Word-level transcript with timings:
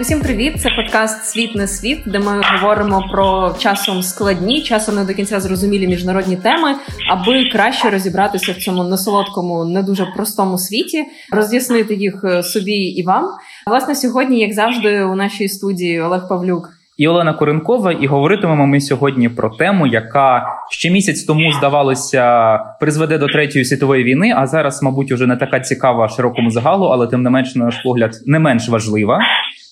Усім 0.00 0.20
привіт! 0.20 0.60
Це 0.60 0.70
подкаст 0.70 1.24
Світ 1.24 1.54
не 1.54 1.66
світ, 1.66 1.98
де 2.06 2.18
ми 2.18 2.42
говоримо 2.52 3.04
про 3.12 3.54
часом 3.58 4.02
складні, 4.02 4.62
часом 4.62 4.94
не 4.94 5.04
до 5.04 5.14
кінця 5.14 5.40
зрозумілі 5.40 5.86
міжнародні 5.88 6.36
теми, 6.36 6.74
аби 7.10 7.50
краще 7.52 7.90
розібратися 7.90 8.52
в 8.52 8.56
цьому 8.56 8.84
несолодкому, 8.84 9.64
не 9.64 9.82
дуже 9.82 10.06
простому 10.06 10.58
світі, 10.58 11.04
роз'яснити 11.32 11.94
їх 11.94 12.24
е, 12.24 12.42
собі 12.42 12.72
і 12.72 13.02
вам. 13.02 13.24
Власне, 13.66 13.94
сьогодні, 13.94 14.40
як 14.40 14.52
завжди, 14.52 15.04
у 15.04 15.14
нашій 15.14 15.48
студії 15.48 16.00
Олег 16.00 16.28
Павлюк. 16.28 16.70
І 16.96 17.08
Олена 17.08 17.32
Коренкова, 17.32 17.92
і 17.92 18.06
говоритимемо 18.06 18.66
ми 18.66 18.80
сьогодні 18.80 19.28
про 19.28 19.50
тему, 19.50 19.86
яка 19.86 20.46
ще 20.70 20.90
місяць 20.90 21.22
тому 21.22 21.52
здавалося 21.52 22.56
призведе 22.80 23.18
до 23.18 23.26
третьої 23.26 23.64
світової 23.64 24.04
війни. 24.04 24.34
А 24.36 24.46
зараз, 24.46 24.82
мабуть, 24.82 25.12
уже 25.12 25.26
не 25.26 25.36
така 25.36 25.60
цікава 25.60 26.08
широкому 26.08 26.50
загалу, 26.50 26.86
але 26.86 27.06
тим 27.06 27.22
не 27.22 27.30
менш, 27.30 27.54
на 27.54 27.64
наш 27.64 27.76
погляд, 27.84 28.14
не 28.26 28.38
менш 28.38 28.68
важлива. 28.68 29.20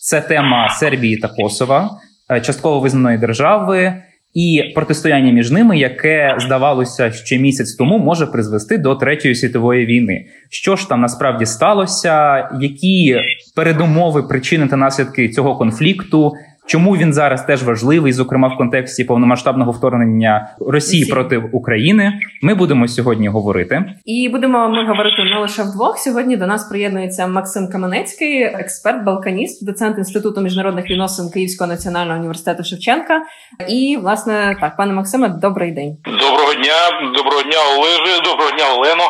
Це 0.04 0.20
тема 0.20 0.68
Сербії 0.68 1.16
та 1.16 1.28
Косова, 1.28 1.90
е, 2.30 2.40
частково 2.40 2.80
визнаної 2.80 3.18
держави, 3.18 3.94
і 4.34 4.72
протистояння 4.74 5.32
між 5.32 5.50
ними, 5.50 5.78
яке 5.78 6.36
здавалося 6.38 7.12
ще 7.12 7.38
місяць 7.38 7.74
тому, 7.74 7.98
може 7.98 8.26
призвести 8.26 8.78
до 8.78 8.94
третьої 8.94 9.34
світової 9.34 9.86
війни. 9.86 10.26
Що 10.50 10.76
ж 10.76 10.88
там 10.88 11.00
насправді 11.00 11.46
сталося? 11.46 12.36
Які 12.60 13.20
передумови, 13.56 14.22
причини 14.22 14.66
та 14.66 14.76
наслідки 14.76 15.28
цього 15.28 15.56
конфлікту? 15.56 16.32
Чому 16.66 16.96
він 16.96 17.12
зараз 17.12 17.44
теж 17.44 17.62
важливий, 17.62 18.12
зокрема 18.12 18.48
в 18.48 18.56
контексті 18.56 19.04
повномасштабного 19.04 19.72
вторгнення 19.72 20.56
Росії 20.60 21.04
проти 21.04 21.36
України? 21.36 22.12
Ми 22.42 22.54
будемо 22.54 22.88
сьогодні 22.88 23.28
говорити, 23.28 23.84
і 24.04 24.28
будемо 24.28 24.68
ми 24.68 24.86
говорити 24.86 25.16
не 25.34 25.40
лише 25.40 25.62
вдвох. 25.62 25.98
Сьогодні 25.98 26.36
до 26.36 26.46
нас 26.46 26.64
приєднується 26.64 27.26
Максим 27.26 27.68
Каменецький, 27.72 28.42
експерт, 28.42 29.04
балканіст, 29.04 29.66
доцент 29.66 29.98
інституту 29.98 30.40
міжнародних 30.40 30.90
відносин 30.90 31.30
Київського 31.30 31.68
національного 31.68 32.18
університету 32.18 32.64
Шевченка. 32.64 33.22
І 33.68 33.98
власне 34.00 34.56
так, 34.60 34.76
пане 34.76 34.92
Максиме, 34.92 35.28
добрий 35.28 35.72
день. 35.72 35.96
Доброго 36.04 36.54
дня, 36.54 37.10
доброго 37.16 37.42
дня, 37.42 37.58
Олеже, 37.78 38.22
доброго 38.24 38.50
дня, 38.50 38.64
Олено, 38.76 39.04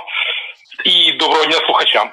і 0.84 1.19
доброго 1.19 1.45
дня 1.45 1.59
слухачам. 1.67 2.09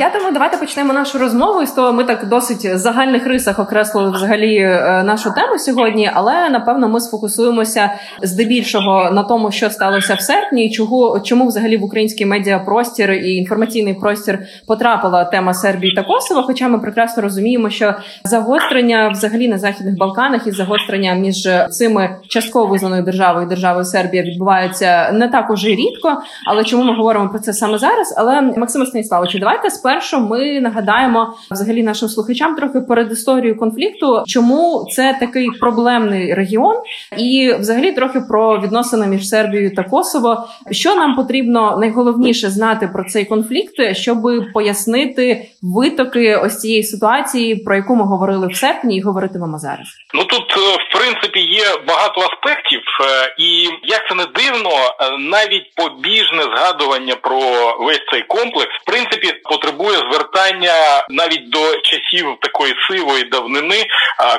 Я 0.00 0.10
думаю, 0.10 0.32
давайте 0.32 0.56
почнемо 0.56 0.92
нашу 0.92 1.18
розмову. 1.18 1.62
І 1.62 1.66
з 1.66 1.70
того 1.70 1.92
ми 1.92 2.04
так 2.04 2.28
досить 2.28 2.64
в 2.64 2.76
загальних 2.76 3.26
рисах 3.26 3.58
окреслили 3.58 4.10
взагалі 4.10 4.56
е, 4.56 5.02
нашу 5.06 5.34
тему 5.34 5.58
сьогодні. 5.58 6.10
Але 6.14 6.50
напевно 6.50 6.88
ми 6.88 7.00
сфокусуємося 7.00 7.90
здебільшого 8.22 9.10
на 9.10 9.22
тому, 9.22 9.50
що 9.50 9.70
сталося 9.70 10.14
в 10.14 10.20
серпні, 10.20 10.66
і 10.66 10.70
чого 10.70 11.20
чому 11.20 11.46
взагалі 11.46 11.76
в 11.76 11.84
український 11.84 12.26
медіапростір 12.26 13.12
і 13.12 13.34
інформаційний 13.34 13.94
простір 13.94 14.38
потрапила 14.66 15.24
тема 15.24 15.54
Сербії 15.54 15.94
та 15.94 16.02
Косова. 16.02 16.42
Хоча 16.42 16.68
ми 16.68 16.78
прекрасно 16.78 17.22
розуміємо, 17.22 17.70
що 17.70 17.94
загострення 18.24 19.08
взагалі 19.08 19.48
на 19.48 19.58
західних 19.58 19.96
Балканах 19.96 20.46
і 20.46 20.50
загострення 20.50 21.14
між 21.14 21.48
цими 21.70 22.16
частково 22.28 22.66
визнаною 22.66 23.02
державою 23.02 23.46
і 23.46 23.48
державою 23.48 23.84
Сербія 23.84 24.22
відбувається 24.22 25.10
не 25.12 25.28
так 25.28 25.50
уже 25.50 25.68
рідко. 25.68 26.22
Але 26.46 26.64
чому 26.64 26.84
ми 26.84 26.96
говоримо 26.96 27.28
про 27.28 27.38
це 27.38 27.52
саме 27.52 27.78
зараз? 27.78 28.14
Але 28.16 28.40
Максиме 28.40 28.86
Станіславовичу, 28.86 29.38
давайте 29.38 29.70
спершу 29.88 30.20
ми 30.20 30.60
нагадаємо 30.60 31.34
взагалі 31.50 31.82
нашим 31.82 32.08
слухачам 32.08 32.54
трохи 32.54 32.80
перед 32.80 33.12
історією 33.12 33.58
конфлікту, 33.58 34.22
чому 34.26 34.86
це 34.90 35.16
такий 35.20 35.50
проблемний 35.60 36.34
регіон, 36.34 36.76
і 37.16 37.54
взагалі 37.58 37.92
трохи 37.92 38.20
про 38.20 38.60
відносини 38.60 39.06
між 39.06 39.28
Сербією 39.28 39.74
та 39.74 39.82
Косово. 39.82 40.48
Що 40.70 40.94
нам 40.94 41.16
потрібно 41.16 41.76
найголовніше 41.80 42.50
знати 42.50 42.90
про 42.92 43.04
цей 43.04 43.24
конфлікт, 43.24 43.74
щоб 43.92 44.18
пояснити 44.54 45.48
витоки 45.62 46.36
ось 46.36 46.58
цієї 46.58 46.82
ситуації, 46.82 47.56
про 47.56 47.76
яку 47.76 47.96
ми 47.96 48.04
говорили 48.04 48.46
в 48.46 48.56
серпні, 48.56 48.96
і 48.96 49.00
говоритимемо 49.00 49.58
зараз. 49.58 49.86
Ну 50.14 50.24
тут 50.24 50.56
е, 50.56 50.76
в 50.88 50.98
принципі 50.98 51.40
є 51.40 51.64
багато 51.88 52.20
аспектів, 52.20 52.82
е, 53.00 53.34
і 53.38 53.62
як 53.82 54.08
це 54.08 54.14
не 54.14 54.24
дивно, 54.24 54.70
е, 54.70 55.18
навіть 55.18 55.74
побіжне 55.74 56.42
згадування 56.42 57.14
про 57.14 57.38
весь 57.80 58.02
цей 58.12 58.22
комплекс 58.22 58.74
в 58.82 58.90
принципі 58.90 59.32
потребує 59.44 59.77
потребує 59.78 60.12
звертання 60.12 61.06
навіть 61.10 61.50
до 61.50 61.76
часів 61.76 62.36
такої 62.42 62.74
сивої 62.90 63.24
давнини, 63.24 63.86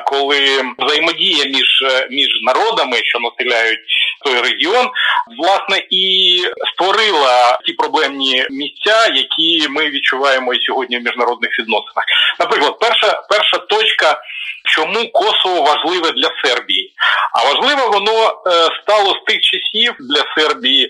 коли 0.06 0.40
взаємодія 0.78 1.44
між 1.44 1.82
е, 1.82 2.08
між 2.10 2.28
народами, 2.42 2.96
що 3.04 3.18
населяють 3.18 3.80
той 4.24 4.40
регіон, 4.40 4.90
власне 5.38 5.86
і 5.90 6.36
створила 6.72 7.58
ті 7.66 7.72
проблемні 7.72 8.46
місця, 8.50 9.06
які 9.06 9.68
ми 9.68 9.90
відчуваємо 9.90 10.54
і 10.54 10.64
сьогодні 10.66 10.98
в 10.98 11.02
міжнародних 11.02 11.58
відносинах. 11.58 12.04
Наприклад, 12.40 12.78
перша 12.80 13.22
перша 13.28 13.58
точка, 13.58 14.20
чому 14.64 15.08
Косово 15.12 15.62
важливе 15.62 16.12
для 16.12 16.30
Сербії, 16.44 16.92
а 17.34 17.44
важливе 17.44 17.88
воно 17.88 18.28
е, 18.28 18.50
стало 18.82 19.14
з 19.14 19.32
тих 19.32 19.40
часів 19.40 19.94
для 20.00 20.24
Сербії, 20.36 20.84
е, 20.84 20.88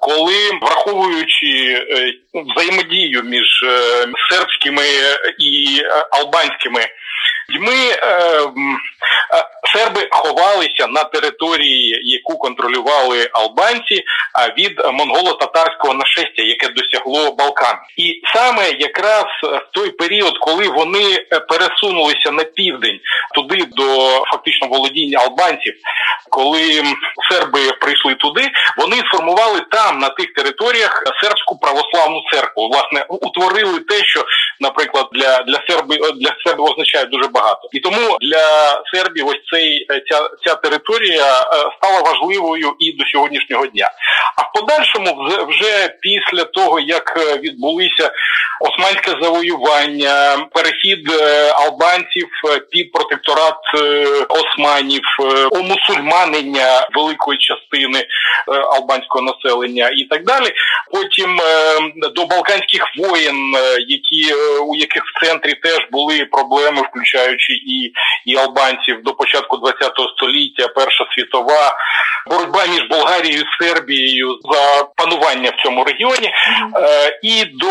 коли 0.00 0.50
враховуючи 0.62 1.82
взаємодію 2.34 3.22
між 3.22 3.64
сербськими 4.30 4.84
і 5.38 5.82
албанськими 6.10 6.80
ми 7.60 7.76
серби 9.74 10.08
ховалися 10.10 10.86
на 10.88 11.04
території, 11.04 12.00
яку 12.04 12.38
контролювали 12.38 13.30
албанці, 13.32 14.04
від 14.58 14.80
монголо-татарського 14.92 15.94
нашестя, 15.94 16.42
яке 16.42 16.68
досягло 16.68 17.32
Балкан, 17.32 17.76
і 17.96 18.22
саме 18.34 18.70
якраз 18.70 19.24
в 19.42 19.62
той 19.72 19.90
період, 19.90 20.38
коли 20.38 20.68
вони 20.68 21.26
е, 21.32 21.40
пересунулися 21.40 22.30
на 22.30 22.44
південь, 22.44 23.00
туди 23.34 23.64
до 23.70 23.84
фактично 24.30 24.68
володіння 24.68 25.18
албанців, 25.18 25.74
коли 26.30 26.82
серби 27.30 27.60
прийшли 27.80 28.14
туди, 28.14 28.50
вони 28.78 28.96
сформували 28.96 29.60
там 29.70 29.98
на 29.98 30.08
тих 30.08 30.32
територіях 30.32 31.02
сербську 31.22 31.58
православну 31.58 32.22
церкву. 32.32 32.68
Власне, 32.68 33.06
утворили 33.08 33.80
те, 33.80 34.04
що, 34.04 34.24
наприклад, 34.60 35.06
для 35.12 35.42
для 35.42 35.62
серби 35.68 35.96
для 35.96 36.36
серби 36.46 36.64
означає 36.64 37.04
дуже 37.04 37.28
багато, 37.28 37.68
і 37.72 37.80
тому 37.80 38.16
для 38.20 38.48
Сербії 38.94 39.26
ось 39.26 39.40
цей 39.52 39.86
ця 40.10 40.30
ця 40.46 40.54
територія 40.54 41.40
е, 41.40 41.44
стала 41.76 42.00
важливою 42.00 42.74
і 42.78 42.92
до 42.92 43.04
сьогоднішнього 43.04 43.66
дня. 43.66 43.90
А 44.36 44.42
в 44.42 44.52
подальшому, 44.52 45.28
вже 45.48 45.88
після 46.00 46.44
того 46.44 46.80
як 46.80 47.14
е, 47.16 47.38
відбулися 47.38 48.10
османське 48.60 49.10
завоювання, 49.22 50.46
перехід 50.54 51.10
е, 51.10 51.52
албанців 51.52 52.28
під 52.70 52.92
протекторат 52.92 53.54
османів, 54.28 55.02
омусульманення 55.50 56.88
великої 56.94 57.38
частини 57.38 58.06
албанського 58.72 59.24
населення 59.24 59.90
і 59.96 60.04
так 60.04 60.24
далі. 60.24 60.52
Потім 60.92 61.40
до 62.14 62.26
балканських 62.26 62.82
воєн, 62.98 63.54
які 63.88 64.34
у 64.68 64.76
яких 64.76 65.02
в 65.04 65.24
центрі 65.24 65.54
теж 65.54 65.88
були 65.92 66.24
проблеми, 66.24 66.82
включаючи 66.82 67.52
і, 67.52 67.92
і 68.24 68.36
албанців 68.36 69.02
до 69.02 69.14
початку 69.14 69.56
ХХ 69.56 70.10
століття, 70.16 70.68
Перша 70.68 71.06
світова. 71.14 71.74
Боротьба 72.26 72.66
між 72.66 72.82
Болгарією 72.90 73.40
і 73.40 73.64
Сербією 73.64 74.38
за 74.52 74.84
панування 74.96 75.50
в 75.50 75.62
цьому 75.62 75.84
регіоні, 75.84 76.26
е, 76.26 76.32
і 77.22 77.44
до 77.44 77.66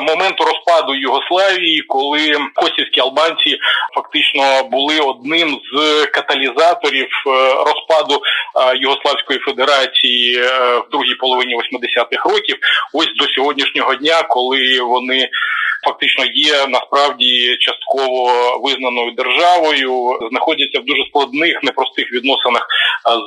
моменту 0.00 0.44
розпаду 0.44 0.94
Югославії, 0.94 1.82
коли 1.82 2.36
косівські 2.54 3.00
албанці 3.00 3.58
фактично 3.94 4.62
були 4.70 4.98
одним 4.98 5.60
з 5.74 6.06
каталізаторів 6.06 7.08
е, 7.26 7.30
розпаду 7.54 8.14
е, 8.14 8.76
Югославської 8.76 9.38
Федерації 9.38 10.40
в 10.78 10.90
другій 10.92 11.14
половині 11.14 11.56
80-х 11.56 12.30
років, 12.30 12.56
ось 12.92 13.14
до 13.16 13.24
сьогоднішнього 13.28 13.94
дня, 13.94 14.22
коли 14.22 14.80
вони 14.80 15.28
фактично 15.86 16.24
є 16.34 16.66
насправді 16.66 17.56
частково 17.60 18.32
визнаною 18.64 19.10
державою, 19.10 20.18
знаходяться 20.30 20.80
в 20.80 20.84
дуже 20.84 21.02
складних 21.08 21.62
непростих 21.62 22.12
відносинах 22.12 22.66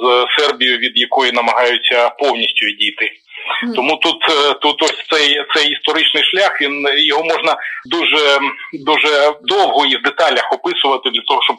з 0.01 0.25
Сербією, 0.37 0.77
від 0.77 0.97
якої 0.97 1.31
намагаються 1.31 2.09
повністю 2.09 2.65
відійти. 2.65 3.11
Тому 3.75 3.95
тут 3.95 4.23
е, 4.29 4.53
тут 4.61 4.83
ось 4.83 5.05
цей 5.11 5.45
цей 5.55 5.71
історичний 5.71 6.23
шлях. 6.23 6.61
Він 6.61 6.73
його 6.97 7.23
можна 7.23 7.55
дуже 7.85 8.39
дуже 8.73 9.09
довго 9.43 9.85
і 9.85 9.97
в 9.97 10.01
деталях 10.01 10.49
описувати 10.51 11.09
для 11.09 11.21
того, 11.27 11.39
щоб 11.43 11.55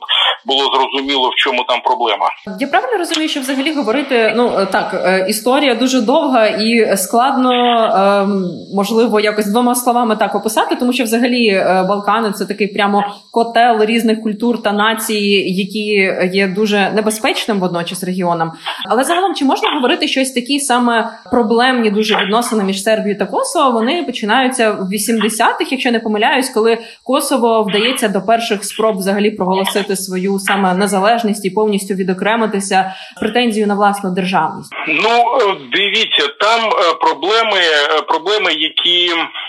було 0.46 0.64
зрозуміло 0.74 1.28
в 1.28 1.34
чому 1.34 1.64
там 1.68 1.80
проблема. 1.80 2.26
Я 2.60 2.66
правильно 2.66 2.98
розумію, 2.98 3.28
що 3.28 3.40
взагалі 3.40 3.72
говорити 3.72 4.32
ну 4.36 4.52
е, 4.58 4.66
так, 4.66 4.94
е, 4.94 5.26
історія 5.28 5.74
дуже 5.74 6.00
довга 6.00 6.46
і 6.46 6.96
складно 6.96 7.52
ем, 7.52 8.44
можливо 8.74 9.20
якось 9.20 9.46
двома 9.46 9.74
словами 9.74 10.16
так 10.16 10.34
описати, 10.34 10.76
тому 10.76 10.92
що 10.92 11.04
взагалі 11.04 11.64
Балкани 11.88 12.32
це 12.32 12.46
такий 12.46 12.66
прямо 12.66 13.04
котел 13.32 13.84
різних 13.84 14.22
культур 14.22 14.62
та 14.62 14.72
націй, 14.72 15.44
які 15.46 16.12
є 16.32 16.46
дуже 16.48 16.90
небезпечним 16.94 17.60
водночас 17.60 18.04
регіоном. 18.04 18.52
Але 18.90 19.04
загалом 19.04 19.34
чи 19.34 19.44
можна 19.44 19.70
говорити 19.70 20.08
щось 20.08 20.32
такі 20.32 20.60
саме 20.60 21.10
проблеми? 21.30 21.75
Проблемні 21.76 21.90
дуже 21.90 22.16
відносини 22.16 22.64
між 22.64 22.82
Сербією 22.82 23.18
та 23.18 23.26
Косово. 23.26 23.70
Вони 23.70 24.02
починаються 24.02 24.70
в 24.70 24.92
80-х, 24.92 25.72
якщо 25.72 25.90
не 25.90 26.00
помиляюсь, 26.00 26.50
коли 26.50 26.78
Косово 27.04 27.62
вдається 27.62 28.08
до 28.08 28.22
перших 28.22 28.64
спроб 28.64 28.96
взагалі 28.96 29.30
проголосити 29.30 29.96
свою 29.96 30.38
саме 30.38 30.74
незалежність 30.74 31.44
і 31.44 31.50
повністю 31.50 31.94
відокремитися 31.94 32.94
претензію 33.20 33.66
на 33.66 33.74
власну 33.74 34.10
державність. 34.14 34.72
Ну 34.88 35.24
дивіться, 35.72 36.26
там 36.40 36.60
проблеми, 37.00 37.60
проблеми, 38.08 38.52
які 38.52 39.10
Е, 39.10 39.45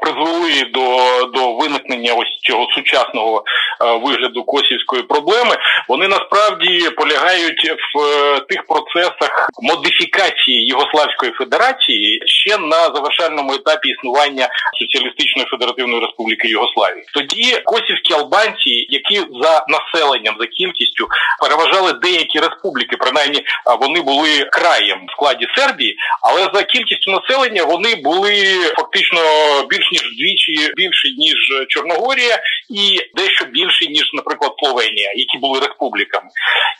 призвели 0.00 0.64
до 0.64 1.04
до 1.34 1.52
виникнення 1.52 2.14
ось 2.14 2.40
цього 2.42 2.66
сучасного 2.74 3.44
е, 3.84 3.98
вигляду 3.98 4.44
косівської 4.44 5.02
проблеми, 5.02 5.56
вони 5.88 6.08
насправді 6.08 6.90
полягають 6.90 7.64
в 7.94 7.98
е, 7.98 8.40
тих 8.40 8.66
процесах 8.66 9.50
модифікації 9.62 10.66
Єгославської 10.66 11.32
Федерації 11.32 12.22
ще 12.26 12.58
на 12.58 12.84
завершальному 12.84 13.54
етапі 13.54 13.88
існування 13.88 14.48
Соціалістичної 14.80 15.48
Федеративної 15.50 16.00
Республіки 16.00 16.48
Югославії. 16.48 17.04
Тоді 17.14 17.60
косівські 17.64 18.14
албанці, 18.14 18.86
які 18.88 19.18
за 19.18 19.66
населенням 19.68 20.34
за 20.40 20.46
кількістю 20.46 21.08
переважали 21.40 21.92
деякі 21.92 22.40
республіки, 22.40 22.96
принаймні 22.96 23.44
вони 23.80 24.00
були 24.00 24.44
краєм 24.52 25.06
в 25.08 25.12
складі 25.12 25.46
Сербії, 25.56 25.96
але 26.22 26.40
за 26.54 26.62
кількістю 26.62 27.10
населення 27.10 27.64
вони 27.64 27.94
були 27.94 28.34
фактично 28.76 29.20
більш 29.70 29.92
ніж 29.92 30.02
вдвічі 30.12 30.72
більше 30.76 31.08
ніж 31.18 31.66
Чорногорія, 31.68 32.38
і 32.70 33.00
дещо 33.14 33.44
більше 33.44 33.86
ніж, 33.86 34.10
наприклад, 34.14 34.52
Словенія, 34.58 35.12
які 35.16 35.38
були 35.38 35.60
республіками, 35.60 36.28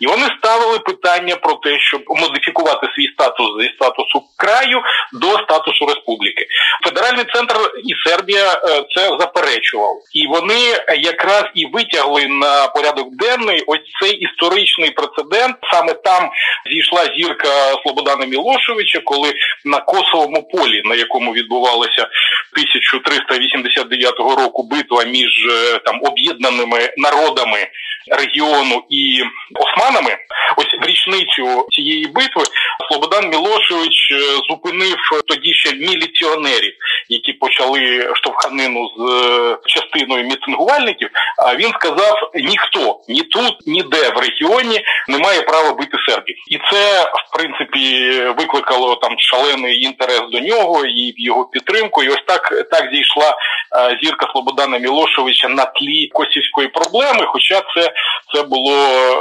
і 0.00 0.06
вони 0.06 0.26
ставили 0.38 0.78
питання 0.78 1.37
про 1.37 1.55
те, 1.55 1.78
щоб 1.81 2.02
модифікувати 2.08 2.87
свій 2.94 3.08
статус 3.14 3.46
зі 3.62 3.69
статусу 3.76 4.22
краю 4.37 4.82
до 5.12 5.26
статусу 5.26 5.87
республіки. 5.87 6.46
Федеральний 6.84 7.25
центр 7.34 7.55
і 7.84 8.08
Сербія 8.08 8.52
е, 8.52 8.58
це 8.94 9.08
заперечував, 9.20 9.96
і 10.12 10.26
вони 10.26 10.61
якраз 10.99 11.44
і 11.55 11.66
витягли 11.66 12.26
на 12.26 12.69
порядок 12.69 13.08
денний 13.16 13.64
ось 13.66 13.81
цей 14.02 14.12
історичний 14.12 14.90
прецедент. 14.90 15.56
Саме 15.72 15.94
там 15.94 16.31
зійшла 16.70 17.05
зірка 17.16 17.49
Слободана 17.82 18.26
Мілошевича, 18.26 19.00
коли 19.05 19.32
на 19.64 19.81
косовому 19.81 20.43
полі, 20.43 20.82
на 20.84 20.94
якому 20.94 21.32
відбувалося 21.32 22.08
1389 22.56 24.18
року 24.18 24.62
битва 24.62 25.04
між 25.04 25.46
е, 25.46 25.78
там 25.78 26.00
об'єднаними 26.02 26.78
народами 26.96 27.58
регіону 28.08 28.82
і 28.90 29.22
османами. 29.54 30.16
Ось 30.56 30.78
в 30.82 30.86
річницю 30.86 31.66
цієї 31.70 32.06
битви 32.06 32.42
Слободан 32.88 33.30
Мілошевич 33.30 34.12
е, 34.12 34.16
зупинив 34.48 34.96
тоді 35.26 35.54
ще 35.54 35.72
міліціонерів, 35.74 36.72
які 37.08 37.32
почали 37.32 38.10
штовханину 38.14 38.88
з 38.96 39.00
е, 39.00 39.56
частиною 39.66 40.24
мітингувальників. 40.24 41.08
А 41.38 41.56
він 41.56 41.72
сказав: 41.72 42.30
ніхто 42.34 43.00
ні 43.08 43.22
тут, 43.22 43.66
ніде 43.66 44.10
в 44.10 44.18
регіоні 44.18 44.80
не 45.08 45.18
має 45.18 45.42
права 45.42 45.74
бити 45.74 45.98
сербів, 46.08 46.36
і 46.50 46.58
це 46.70 47.02
в 47.02 47.36
принципі 47.36 48.10
викликало 48.38 48.96
там 48.96 49.16
шалений 49.18 49.82
інтерес 49.82 50.22
до 50.32 50.40
нього 50.40 50.84
і 50.84 51.14
його 51.16 51.44
підтримку. 51.44 52.02
І 52.02 52.08
ось 52.08 52.24
так 52.26 52.68
так 52.70 52.90
зійшла 52.92 53.34
е, 53.76 53.98
зірка 54.02 54.26
Слободана 54.32 54.78
Мілошевича 54.78 55.48
на 55.48 55.64
тлі 55.64 56.08
косівської 56.12 56.68
проблеми. 56.68 57.26
Хоча 57.26 57.62
це 57.74 57.94
це 58.35 58.43
було 58.43 58.76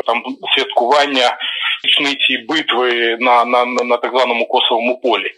там 0.06 0.24
святкування 0.56 1.38
річниці 1.84 2.38
битви 2.38 3.18
на 3.20 3.46
на, 3.46 3.66
на 3.66 3.98
так 3.98 4.12
званому 4.12 4.46
косовому 4.46 5.00
полі. 5.04 5.32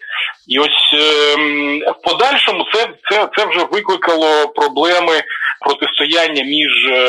І 0.47 0.59
ось 0.59 0.93
е, 0.93 1.35
в 1.91 2.01
подальшому 2.03 2.65
це, 2.73 2.87
це, 3.11 3.29
це 3.37 3.45
вже 3.45 3.65
викликало 3.71 4.47
проблеми 4.47 5.23
протистояння 5.61 6.43
між 6.43 6.87
е, 6.91 7.07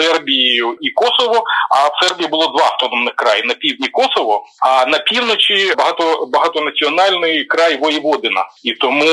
Сербією 0.00 0.76
і 0.80 0.90
Косово. 0.90 1.44
А 1.70 1.88
в 1.88 2.08
Сербії 2.08 2.28
було 2.28 2.46
два 2.46 2.64
автономних 2.64 3.14
краї 3.14 3.42
на 3.42 3.54
півдні 3.54 3.88
Косово, 3.88 4.44
а 4.60 4.86
на 4.86 4.98
півночі 4.98 5.72
багато 5.78 6.28
багатонаціональний 6.32 7.44
край 7.44 7.76
Воєводина. 7.76 8.44
І 8.64 8.72
тому 8.72 9.04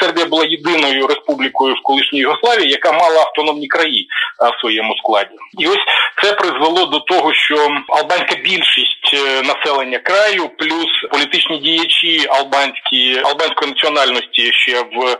Сербія 0.00 0.26
була 0.26 0.44
єдиною 0.44 1.06
республікою 1.06 1.74
в 1.74 1.82
колишній 1.82 2.18
Югославії, 2.18 2.70
яка 2.70 2.92
мала 2.92 3.20
автономні 3.20 3.66
краї 3.66 4.06
е, 4.42 4.50
в 4.56 4.60
своєму 4.60 4.94
складі. 4.96 5.34
І 5.58 5.66
ось 5.66 5.84
це 6.22 6.32
призвело 6.32 6.86
до 6.86 7.00
того, 7.00 7.34
що 7.34 7.68
албанська 7.88 8.36
більшість 8.44 9.10
е, 9.14 9.42
населення 9.42 9.98
краю, 9.98 10.50
плюс 10.58 10.86
політичні 11.12 11.58
діячі 11.58 12.26
албанські 12.28 13.18
албанської 13.24 13.70
національності 13.70 14.52
ще 14.52 14.80
в, 14.80 15.16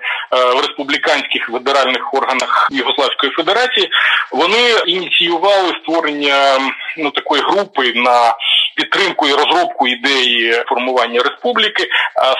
в 0.54 0.60
республіканських 0.60 1.50
федеральних 1.52 2.14
органах 2.14 2.68
Югославії 2.72 3.03
Європейської 3.04 3.32
Федерації, 3.32 3.88
вони 4.32 4.70
ініціювали 4.86 5.72
створення 5.82 6.58
ну 6.98 7.10
такої 7.10 7.42
групи 7.42 7.92
на 7.94 8.34
підтримку 8.76 9.26
і 9.28 9.32
розробку 9.32 9.88
ідеї 9.88 10.52
формування 10.68 11.22
республіки. 11.22 11.88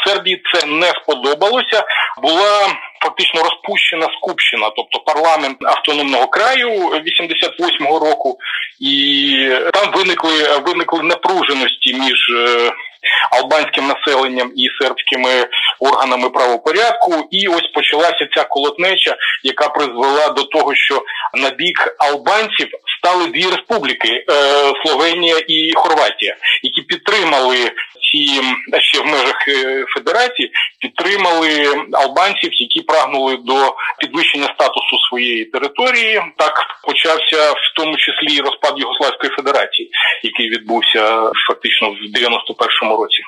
Сербії 0.06 0.42
це 0.52 0.66
не 0.66 0.92
сподобалося. 1.02 1.84
Була 2.22 2.68
Фактично 3.04 3.42
розпущена 3.42 4.08
скупщина, 4.18 4.70
тобто 4.76 4.98
парламент 4.98 5.56
автономного 5.64 6.26
краю 6.26 6.70
88-го 6.70 7.98
року, 7.98 8.38
і 8.80 9.50
там 9.72 9.92
виникли 9.92 10.58
виникли 10.66 11.02
напруженості 11.02 11.94
між 11.94 12.30
е, 12.30 12.72
албанським 13.30 13.86
населенням 13.86 14.52
і 14.56 14.68
сербськими 14.80 15.46
органами 15.80 16.30
правопорядку. 16.30 17.28
І 17.30 17.48
ось 17.48 17.70
почалася 17.74 18.28
ця 18.36 18.44
колотнеча, 18.44 19.16
яка 19.42 19.68
призвела 19.68 20.28
до 20.28 20.42
того, 20.42 20.74
що 20.74 21.02
на 21.34 21.50
бік 21.50 21.96
албанців 21.98 22.68
стали 22.98 23.26
дві 23.26 23.44
республіки 23.44 24.08
е, 24.08 24.24
Словенія 24.84 25.36
і 25.48 25.72
Хорватія, 25.74 26.36
які 26.62 26.82
підтримали 26.82 27.56
ці 28.14 28.42
ще 28.80 29.00
в 29.00 29.06
межах 29.06 29.48
е, 29.48 29.84
федерації, 29.94 30.50
підтримали 30.80 31.66
албанців, 31.92 32.50
які 32.52 32.80
прагнули 32.80 33.36
до 33.36 33.74
підвищення 34.00 34.54
статусу 34.54 34.98
своєї 35.08 35.44
території. 35.44 36.22
Так 36.36 36.54
почався 36.86 37.52
в 37.52 37.72
тому 37.76 37.96
числі 37.96 38.40
розпад 38.40 38.74
Югославської 38.78 39.32
Федерації, 39.32 39.90
який 40.22 40.50
відбувся 40.50 41.30
фактично 41.48 41.90
в 41.90 41.94
91-му 41.94 42.93
році. 42.96 43.22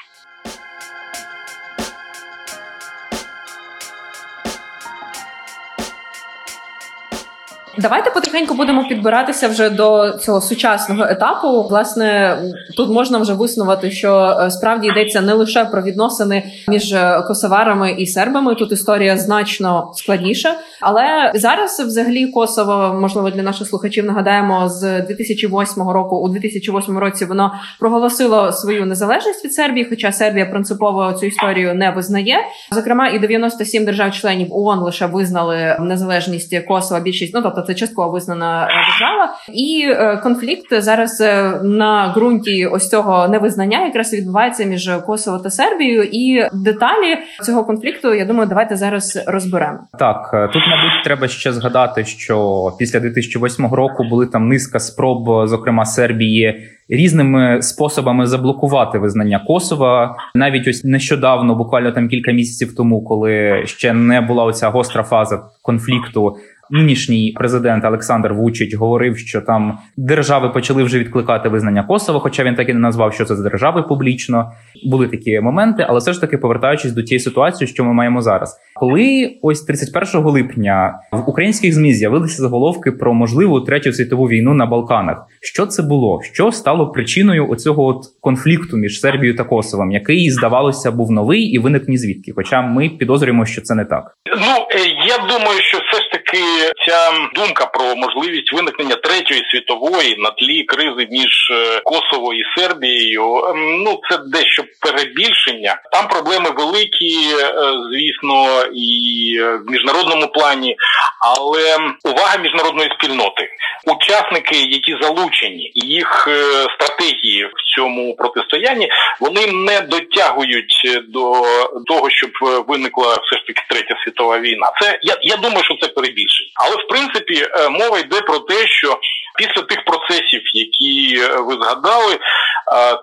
Давайте 7.79 8.11
потихеньку 8.11 8.55
будемо 8.55 8.89
підбиратися 8.89 9.49
вже 9.49 9.71
до 9.71 10.13
цього 10.21 10.41
сучасного 10.41 11.05
етапу. 11.05 11.63
Власне, 11.63 12.39
тут 12.77 12.91
можна 12.91 13.19
вже 13.19 13.33
виснувати, 13.35 13.91
що 13.91 14.39
е, 14.41 14.51
справді 14.51 14.89
йдеться 14.89 15.21
не 15.21 15.33
лише 15.33 15.65
про 15.65 15.83
відносини 15.83 16.43
між 16.69 16.93
е, 16.93 17.23
косоварами 17.27 17.93
і 17.93 18.07
сербами. 18.07 18.55
Тут 18.55 18.73
історія 18.73 19.17
значно 19.17 19.93
складніша. 19.95 20.55
Але 20.81 21.33
зараз, 21.35 21.81
взагалі, 21.81 22.27
Косово, 22.27 22.99
можливо, 23.01 23.31
для 23.31 23.43
наших 23.43 23.69
слухачів 23.69 24.05
нагадаємо, 24.05 24.69
з 24.69 25.01
2008 25.01 25.89
року, 25.89 26.17
у 26.17 26.29
2008 26.29 26.99
році 26.99 27.25
воно 27.25 27.53
проголосило 27.81 28.53
свою 28.53 28.87
незалежність 28.87 29.45
від 29.45 29.55
Сербії, 29.55 29.87
хоча 29.91 30.13
Сербія 30.13 30.47
принципово 30.47 31.13
цю 31.13 31.27
історію 31.27 31.75
не 31.75 31.91
визнає. 31.91 32.37
Зокрема, 32.73 33.09
і 33.09 33.19
97 33.19 33.85
держав-членів 33.85 34.47
ООН 34.51 34.79
лише 34.79 35.07
визнали 35.07 35.77
незалежність 35.81 36.65
Косова. 36.69 37.01
Більшість 37.01 37.35
ну 37.35 37.43
тобто 37.43 37.66
це 37.67 37.75
частково 37.75 38.11
визнана 38.11 38.65
е, 38.65 38.69
держава, 38.91 39.35
і 39.53 39.87
е, 39.89 40.17
конфлікт 40.23 40.67
зараз 40.83 41.21
е, 41.21 41.61
на 41.63 42.13
ґрунті 42.17 42.67
ось 42.67 42.91
цього 42.91 43.29
невизнання 43.29 43.85
якраз 43.85 44.15
відбувається 44.15 44.65
між 44.65 44.91
Косово 45.07 45.39
та 45.39 45.51
Сербією. 45.51 46.03
І 46.03 46.49
деталі 46.53 47.19
цього 47.43 47.65
конфлікту, 47.65 48.15
я 48.15 48.25
думаю, 48.25 48.49
давайте 48.49 48.77
зараз 48.77 49.25
розберемо. 49.27 49.79
Так 49.99 50.31
тут, 50.53 50.63
мабуть, 50.63 51.05
треба 51.05 51.29
ще 51.29 51.53
згадати, 51.53 52.05
що 52.05 52.67
після 52.79 53.01
2008 53.01 53.75
року 53.75 54.05
були 54.11 54.27
там 54.27 54.49
низка 54.49 54.79
спроб, 54.79 55.49
зокрема 55.49 55.85
Сербії 55.85 56.73
різними 56.89 57.63
способами 57.63 58.27
заблокувати 58.27 58.99
визнання 58.99 59.45
Косова. 59.47 60.17
Навіть 60.35 60.69
ось 60.69 60.85
нещодавно, 60.85 61.55
буквально 61.55 61.93
там 61.93 62.09
кілька 62.09 62.33
місяців 62.33 62.75
тому, 62.77 63.05
коли 63.05 63.63
ще 63.67 63.93
не 63.93 64.21
була 64.21 64.45
оця 64.45 64.71
гостра 64.71 65.03
фаза 65.03 65.43
конфлікту, 65.63 66.37
нинішній 66.71 67.33
президент 67.37 67.85
Олександр 67.85 68.33
Вучич 68.33 68.75
говорив, 68.75 69.19
що 69.19 69.41
там 69.41 69.79
держави 69.97 70.49
почали 70.49 70.83
вже 70.83 70.99
відкликати 70.99 71.49
визнання 71.49 71.83
Косово, 71.83 72.21
хоча 72.21 72.45
він 72.45 72.55
так 72.55 72.69
і 72.69 72.73
не 72.73 72.81
назвав, 72.81 73.15
що 73.15 73.25
це 73.25 73.37
за 73.37 73.43
держави 73.43 73.83
публічно. 73.83 74.53
Були 74.85 75.09
такі 75.09 75.41
моменти, 75.41 75.87
але 75.89 75.99
все 75.99 76.13
ж 76.13 76.21
таки 76.21 76.39
повертаючись 76.39 76.93
до 76.93 77.03
тієї 77.03 77.21
ситуації, 77.21 77.69
що 77.69 77.85
ми 77.85 77.93
маємо 77.93 78.23
зараз, 78.23 78.57
коли 78.75 79.37
ось 79.43 79.63
31 79.63 80.21
липня 80.21 80.95
в 81.13 81.29
українських 81.29 81.75
змі 81.75 81.95
з'явилися 81.95 82.43
заголовки 82.43 82.93
про 82.93 83.15
можливу 83.15 83.61
третю 83.61 83.93
світову 83.93 84.29
війну 84.29 84.55
на 84.55 84.67
Балканах. 84.67 85.27
Що 85.43 85.67
це 85.67 85.83
було? 85.83 86.21
Що 86.33 86.53
стало 86.53 86.91
причиною 86.91 87.51
оцього 87.51 87.87
от 87.87 88.03
конфлікту 88.21 88.77
між 88.77 89.01
Сербією 89.01 89.37
та 89.37 89.45
Косовом, 89.45 89.91
який 89.93 90.31
здавалося 90.31 90.91
був 90.91 91.11
новий 91.11 91.43
і 91.43 91.59
виник 91.59 91.89
ні 91.89 91.99
звідки? 91.99 92.33
Хоча 92.37 92.63
ми 92.63 92.89
підозрюємо, 92.89 93.47
що 93.47 93.61
це 93.61 93.75
не 93.75 93.85
так. 93.85 94.17
Ну 94.41 94.67
е, 94.71 94.79
я 95.09 95.19
думаю, 95.19 95.61
що 95.61 95.79
ж 95.79 96.06
таки 96.37 96.73
ця 96.87 97.13
думка 97.35 97.67
про 97.67 97.97
можливість 97.97 98.53
виникнення 98.53 98.97
третьої 98.97 99.43
світової 99.51 100.17
на 100.19 100.31
тлі 100.31 100.63
кризи 100.63 101.09
між 101.11 101.51
е, 101.51 101.81
Косово 101.85 102.35
і 102.35 102.43
Сербією. 102.57 103.45
Ем, 103.45 103.83
ну 103.83 104.01
це 104.11 104.19
дещо 104.19 104.65
перебільшення. 104.81 105.81
Там 105.93 106.09
проблеми 106.09 106.51
великі, 106.57 107.35
е, 107.41 107.53
звісно, 107.91 108.65
і 108.75 109.39
в 109.67 109.71
міжнародному 109.71 110.27
плані, 110.27 110.77
але 111.21 111.77
увага 112.05 112.37
міжнародної 112.37 112.91
спільноти, 112.99 113.49
учасники, 113.87 114.57
які 114.57 114.97
залучені, 115.01 115.73
їх 115.75 116.29
стратегії 116.75 117.45
в 117.45 117.77
цьому 117.77 118.17
протистоянні, 118.17 118.89
вони 119.21 119.47
не 119.47 119.81
дотягують 119.81 121.03
до 121.09 121.43
того, 121.87 122.11
щоб 122.11 122.31
виникла 122.69 123.15
все 123.15 123.37
ж 123.37 123.47
таки 123.47 123.63
третя 123.69 123.97
світова 124.05 124.39
війна. 124.39 124.73
Це 124.81 124.99
я, 125.03 125.17
я 125.23 125.37
думаю, 125.37 125.65
що 125.65 125.75
це 125.83 125.89
перебільшення. 125.89 126.51
Але 126.55 126.77
в 126.77 126.89
принципі 126.89 127.47
е, 127.51 127.69
мова 127.69 127.99
йде 127.99 128.21
про 128.21 128.39
те, 128.39 128.67
що 128.67 128.99
після 129.39 129.63
тих 129.63 129.85
процесів, 129.85 130.43
які 130.55 131.21
е, 131.21 131.37
ви 131.41 131.55
згадали, 131.55 132.15
е, 132.15 132.19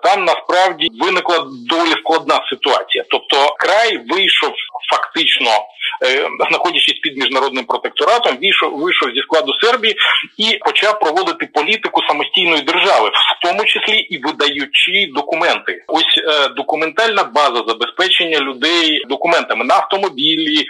там 0.02 0.24
насправді 0.24 0.90
виникла 1.00 1.46
доволі 1.70 1.90
складна 1.90 2.40
ситуація. 2.50 3.04
Тобто, 3.10 3.54
край 3.58 3.98
вийшов 4.08 4.52
фактично, 4.92 5.50
знаходячись 6.50 6.98
під 7.02 7.16
міжнародним 7.16 7.64
протекторатом, 7.64 8.36
вийшов 8.42 8.80
вийшов 8.80 9.10
зі 9.14 9.20
складу 9.20 9.52
Сербії 9.62 9.96
і 10.38 10.58
почав 10.58 11.00
проводити 11.00 11.46
політику 11.54 12.02
самостійної 12.08 12.62
держави, 12.62 13.08
в 13.08 13.46
тому 13.46 13.64
числі 13.64 13.98
і 13.98 14.18
видаючи 14.18 15.10
документи. 15.14 15.84
Ось 15.88 16.20
документальна 16.56 17.24
база 17.24 17.64
забезпечення 17.68 18.40
людей 18.40 19.02
документами 19.08 19.64
на 19.64 19.74
автомобілі, 19.74 20.64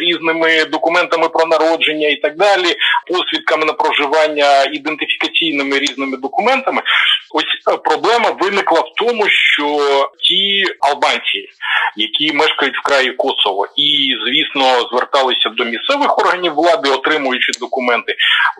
різними 0.00 0.64
документами 0.64 1.28
про 1.28 1.46
народження 1.46 2.08
і 2.08 2.16
так 2.16 2.36
далі, 2.36 2.76
посвідками 3.06 3.64
на 3.64 3.72
проживання, 3.72 4.64
ідентифікаційними 4.64 5.78
різними 5.78 6.16
документами. 6.16 6.82
Ось 7.30 7.74
е, 7.74 7.76
проблема 7.76 8.30
виникла 8.30 8.80
в 8.80 8.92
тому, 8.96 9.28
що 9.28 9.64
ті 10.22 10.64
албанці, 10.80 11.48
які 11.96 12.32
мешкають 12.32 12.76
в 12.76 12.82
краї 12.82 13.12
Косово, 13.12 13.47
і 13.76 14.16
звісно 14.26 14.88
зверталися 14.90 15.48
до 15.48 15.64
місцевих 15.64 16.18
органів 16.18 16.54
влади, 16.54 16.90
отримуючи 16.90 17.52
документи, 17.60 18.14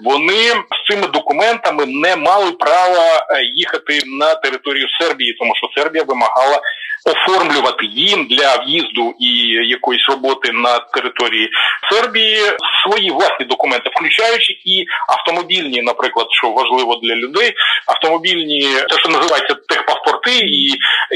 вони 0.05 0.43
з 0.51 0.91
цими 0.91 1.07
документами 1.07 1.87
не 1.87 2.17
мали 2.17 2.53
права 2.53 3.27
е, 3.31 3.43
їхати 3.55 4.01
на 4.07 4.35
територію 4.35 4.87
Сербії, 5.01 5.33
тому 5.39 5.53
що 5.57 5.83
Сербія 5.83 6.05
вимагала 6.05 6.61
оформлювати 7.05 7.87
їм 7.87 8.27
для 8.31 8.57
в'їзду 8.57 9.15
і 9.19 9.31
якоїсь 9.69 10.09
роботи 10.09 10.53
на 10.53 10.79
території 10.79 11.49
Сербії 11.93 12.39
свої 12.83 13.11
власні 13.11 13.47
документи, 13.47 13.91
включаючи 13.95 14.53
і 14.65 14.85
автомобільні, 15.09 15.83
наприклад, 15.83 16.27
що 16.31 16.51
важливо 16.51 17.01
для 17.03 17.15
людей, 17.15 17.53
автомобільні, 17.87 18.61
те, 18.89 18.99
що 18.99 19.09
називається 19.09 19.55
техпаспорти 19.69 20.39
і, 20.39 20.67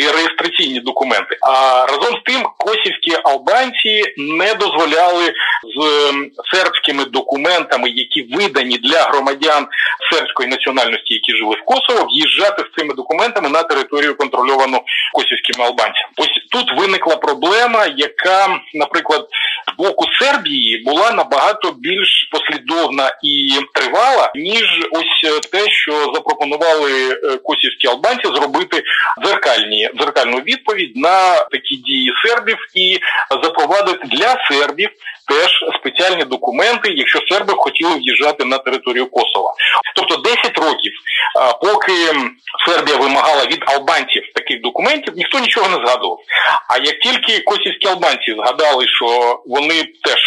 і 0.00 0.08
реєстраційні 0.16 0.80
документи. 0.80 1.36
А 1.40 1.86
разом 1.86 2.18
з 2.20 2.22
тим 2.24 2.42
косівські 2.58 3.16
албанці 3.24 4.02
не 4.16 4.54
дозволяли 4.54 5.32
з 5.76 6.12
сербськими 6.56 7.04
документами, 7.04 7.90
які 7.90 8.22
видані 8.22 8.78
для 8.78 9.02
громадян 9.02 9.66
сербської 10.12 10.48
національності, 10.48 11.14
які 11.14 11.36
жили 11.36 11.56
в 11.56 11.64
Косово, 11.64 12.06
в'їжджати 12.06 12.62
з 12.62 12.80
цими 12.80 12.94
документами 12.94 13.48
на 13.48 13.62
територію 13.62 14.16
контрольовану 14.16 14.80
косівськими 15.12 15.64
албанцями. 15.64 15.71
Ось 16.16 16.46
тут 16.50 16.80
виникла 16.80 17.16
проблема, 17.16 17.86
яка, 17.96 18.60
наприклад, 18.74 19.28
з 19.72 19.76
боку 19.76 20.04
Сербії 20.20 20.82
була 20.84 21.12
набагато 21.12 21.72
більш 21.72 22.28
послідовна 22.32 23.10
і 23.22 23.50
тривала, 23.74 24.32
ніж 24.34 24.88
ось 24.90 25.40
те, 25.52 25.70
що 25.70 25.92
запропонували 26.14 26.92
е, 27.10 27.36
косівські 27.36 27.88
албанці 27.88 28.26
зробити 28.26 28.82
дзеркальні 29.24 29.90
дзеркальну 29.98 30.36
відповідь 30.36 30.96
на 30.96 31.36
такі 31.36 31.76
дії 31.76 32.12
сербів 32.24 32.56
і 32.74 32.98
запровадити 33.42 34.06
для 34.06 34.36
сербів 34.50 34.90
теж 35.32 35.50
спеціальні 35.80 36.24
документи, 36.24 36.92
якщо 36.96 37.20
серби 37.30 37.54
хотіли 37.56 37.96
в'їжджати 37.96 38.44
на 38.44 38.58
територію 38.58 39.06
Косова. 39.06 39.54
Тобто 39.96 40.16
10 40.16 40.58
років, 40.58 40.92
поки 41.62 41.92
Сербія 42.68 42.96
вимагала 42.96 43.46
від 43.46 43.64
албанців 43.66 44.22
таких 44.34 44.60
документів, 44.60 45.14
ніхто 45.16 45.38
нічого 45.38 45.68
не 45.68 45.86
згадував. 45.86 46.18
А 46.68 46.76
як 46.76 46.98
тільки 46.98 47.40
косівські 47.40 47.88
албанці 47.88 48.34
згадали, 48.38 48.86
що 48.88 49.06
вони 49.46 49.84
теж 50.04 50.20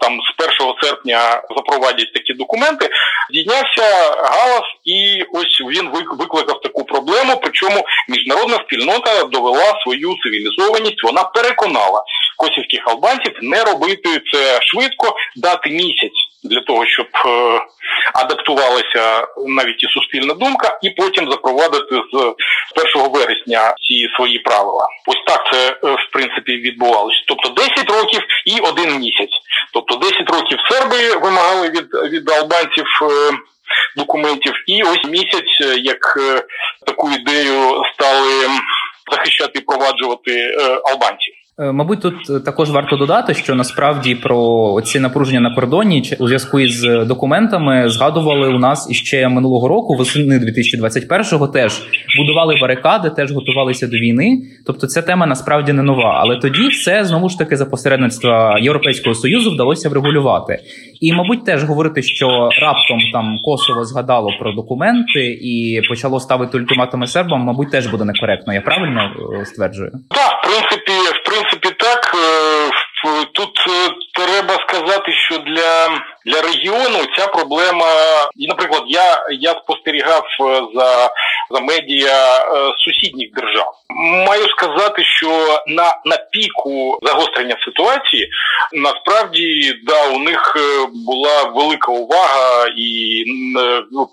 там 0.00 0.18
з 0.20 0.44
1 0.60 0.74
серпня 0.82 1.42
запровадять 1.56 2.12
такі 2.12 2.32
документи, 2.32 2.90
дійнявся 3.32 3.82
галас, 4.24 4.64
і 4.84 5.24
ось 5.32 5.60
він 5.60 5.88
викликав 6.18 6.60
таку 6.60 6.84
проблему. 6.84 7.40
Причому 7.42 7.84
міжнародна 8.08 8.56
спільнота 8.56 9.24
довела 9.24 9.80
свою 9.82 10.14
цивілізованість. 10.22 11.02
Вона 11.02 11.24
переконала 11.24 12.02
косівських 12.36 12.88
албанців 12.88 13.32
не 13.42 13.64
робити 13.64 14.20
це 14.32 14.60
швидко, 14.62 15.16
дати 15.36 15.70
місяць 15.70 16.26
для 16.44 16.60
того, 16.60 16.86
щоб 16.86 17.06
е, 17.26 17.60
адаптувалася 18.14 19.26
навіть 19.46 19.82
і 19.82 19.86
суспільна 19.86 20.34
думка, 20.34 20.78
і 20.82 20.90
потім 20.90 21.30
запровадити 21.30 21.94
з 22.12 22.16
1 22.96 23.12
вересня 23.12 23.74
ці 23.88 24.08
свої 24.16 24.38
правила. 24.38 24.88
Ось 25.06 25.22
так 25.26 25.52
це 25.52 25.68
е, 25.68 25.76
в 25.82 26.12
принципі 26.12 26.52
відбувалося. 26.56 27.18
Тобто 27.28 27.48
10 27.48 27.90
років 27.90 28.20
і 28.46 28.60
один 28.60 28.98
місяць. 28.98 29.34
Тобто 29.72 29.96
10 29.96 30.30
років 30.30 30.58
серби 30.70 31.14
вимагали 31.14 31.70
від 31.70 32.12
від 32.12 32.30
албанців. 32.30 32.86
Е, 33.02 33.32
документів 33.96 34.52
і 34.66 34.82
ось 34.82 35.04
місяць, 35.04 35.78
як 35.78 36.18
таку 36.86 37.10
ідею 37.10 37.82
стали 37.94 38.48
захищати 39.12 39.58
і 39.58 39.62
проваджувати 39.62 40.56
албанці. 40.84 41.32
Е, 41.58 41.72
мабуть, 41.72 42.00
тут 42.00 42.14
е, 42.30 42.40
також 42.40 42.70
варто 42.70 42.96
додати, 42.96 43.34
що 43.34 43.54
насправді 43.54 44.14
про 44.14 44.80
ці 44.84 45.00
напруження 45.00 45.40
на 45.40 45.54
кордоні 45.54 46.02
у 46.18 46.26
зв'язку 46.26 46.60
із 46.60 46.82
документами 46.82 47.88
згадували 47.88 48.48
у 48.48 48.58
нас 48.58 48.90
іще 48.90 49.28
минулого 49.28 49.68
року, 49.68 49.94
восени 49.94 50.38
2021-го 50.38 51.48
теж 51.48 51.82
будували 52.18 52.56
барикади, 52.60 53.10
теж 53.10 53.32
готувалися 53.32 53.86
до 53.86 53.96
війни. 53.96 54.38
Тобто, 54.66 54.86
ця 54.86 55.02
тема 55.02 55.26
насправді 55.26 55.72
не 55.72 55.82
нова. 55.82 56.20
Але 56.22 56.36
тоді 56.36 56.68
все 56.68 57.04
знову 57.04 57.28
ж 57.28 57.38
таки 57.38 57.56
за 57.56 57.66
посередництва 57.66 58.58
Європейського 58.58 59.14
союзу 59.14 59.50
вдалося 59.50 59.88
врегулювати. 59.88 60.58
І, 61.00 61.12
мабуть, 61.12 61.44
теж 61.44 61.64
говорити, 61.64 62.02
що 62.02 62.26
раптом 62.62 62.98
там 63.12 63.38
Косово 63.44 63.84
згадало 63.84 64.30
про 64.40 64.52
документи 64.52 65.38
і 65.42 65.82
почало 65.88 66.20
ставити 66.20 66.58
ультиматуми 66.58 67.06
сербам, 67.06 67.40
мабуть, 67.40 67.70
теж 67.70 67.86
буде 67.86 68.04
некоректно. 68.04 68.54
Я 68.54 68.60
правильно 68.60 69.10
е, 69.40 69.44
стверджую? 69.44 69.90
Так, 69.90 70.36
тут 73.24 73.58
е, 73.68 73.94
треба 74.14 74.54
сказати, 74.68 75.12
що 75.12 75.38
для 75.38 75.88
для 76.26 76.42
регіону 76.42 76.98
ця 77.18 77.26
проблема, 77.26 77.86
і, 78.36 78.46
наприклад, 78.46 78.82
я 78.86 79.26
я 79.30 79.50
спостерігав 79.50 80.24
за 80.74 81.10
за 81.50 81.60
медіа 81.60 82.46
сусідніх 82.78 83.32
держав. 83.32 83.72
Маю 84.26 84.48
сказати, 84.48 85.04
що 85.04 85.28
на 85.66 86.00
на 86.04 86.16
піку 86.16 86.98
загострення 87.02 87.56
ситуації 87.64 88.28
насправді 88.72 89.74
да 89.86 90.08
у 90.08 90.18
них 90.18 90.56
була 91.06 91.44
велика 91.44 91.92
увага 91.92 92.66
і 92.76 93.24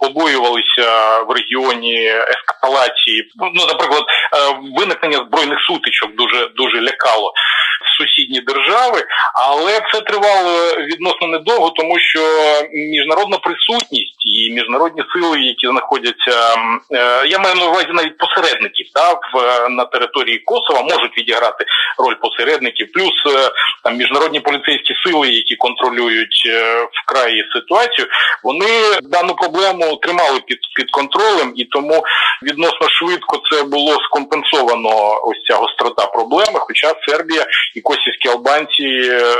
побоювалися 0.01 1.19
в 1.27 1.31
регіоні 1.31 2.05
ескалації. 2.05 3.31
Ну, 3.35 3.65
наприклад, 3.67 4.03
виникнення 4.77 5.25
збройних 5.27 5.59
сутичок 5.67 6.15
дуже 6.15 6.47
дуже 6.47 6.81
лякало 6.81 7.33
сусідні 8.07 8.41
держави, 8.41 9.05
але 9.33 9.71
це 9.93 10.01
тривало 10.01 10.75
відносно 10.77 11.27
недовго, 11.27 11.69
тому 11.69 11.99
що 11.99 12.19
міжнародна 12.71 13.37
присутність 13.37 14.25
і 14.25 14.49
міжнародні 14.49 15.03
сили, 15.13 15.39
які 15.41 15.67
знаходяться, 15.67 16.55
е, 16.91 17.27
я 17.27 17.39
маю 17.39 17.55
на 17.55 17.65
увазі 17.65 17.87
навіть 17.93 18.17
посередників 18.17 18.87
да, 18.95 19.13
в 19.13 19.69
на 19.69 19.85
території 19.85 20.37
Косова, 20.37 20.81
можуть 20.81 21.17
відіграти 21.17 21.65
роль 21.97 22.15
посередників, 22.15 22.91
плюс 22.93 23.13
е, 23.27 23.51
там 23.83 23.97
міжнародні 23.97 24.39
поліцейські 24.39 24.93
сили, 25.05 25.27
які 25.27 25.55
контролюють 25.55 26.49
вкраї 27.03 27.45
ситуацію, 27.55 28.07
вони 28.43 28.69
дану 29.03 29.35
проблему 29.35 29.95
тримали 29.95 30.39
під 30.47 30.59
під 30.75 30.91
контролем, 30.91 31.53
і 31.55 31.65
тому 31.65 32.03
відносно 32.43 32.89
швидко 32.89 33.41
це 33.51 33.63
було 33.63 33.93
скомпенсовано. 34.03 35.19
Ось 35.23 35.43
ця 35.47 35.55
гострота 35.55 36.05
проблеми. 36.05 36.59
Хоча 36.59 36.93
Сербія 37.07 37.45
і 37.75 37.81
косівські 37.95 38.29
албанці, 38.29 38.83
е, 38.83 39.35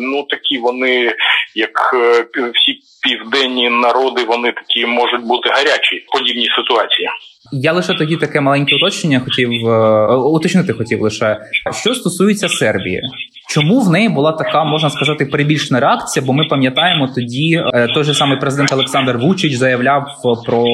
ну 0.00 0.22
такі 0.22 0.58
вони, 0.58 1.14
як 1.54 1.90
е, 1.94 2.24
всі 2.54 2.80
південні 3.02 3.70
народи, 3.70 4.24
вони 4.24 4.52
такі 4.52 4.86
можуть 4.86 5.22
бути 5.22 5.48
гарячі 5.48 5.96
в 5.96 6.12
подібній 6.12 6.50
ситуації. 6.56 7.08
Я 7.52 7.72
лише 7.72 7.94
тоді 7.94 8.16
таке 8.16 8.40
маленьке 8.40 8.76
уточнення 8.76 9.20
хотів 9.20 9.68
е, 9.68 10.16
уточнити. 10.16 10.72
Хотів 10.72 11.00
лише 11.02 11.40
що 11.72 11.94
стосується 11.94 12.48
Сербії. 12.48 13.02
Чому 13.48 13.80
в 13.80 13.90
неї 13.90 14.08
була 14.08 14.32
така, 14.32 14.64
можна 14.64 14.90
сказати, 14.90 15.26
перебільшена 15.26 15.80
реакція? 15.80 16.26
Бо 16.26 16.32
ми 16.32 16.44
пам'ятаємо 16.44 17.08
тоді 17.14 17.62
е, 17.74 17.88
той 17.94 18.04
же 18.04 18.14
самий 18.14 18.38
президент 18.40 18.72
Олександр 18.72 19.16
Вучич 19.16 19.54
заявляв 19.54 20.04
про 20.46 20.64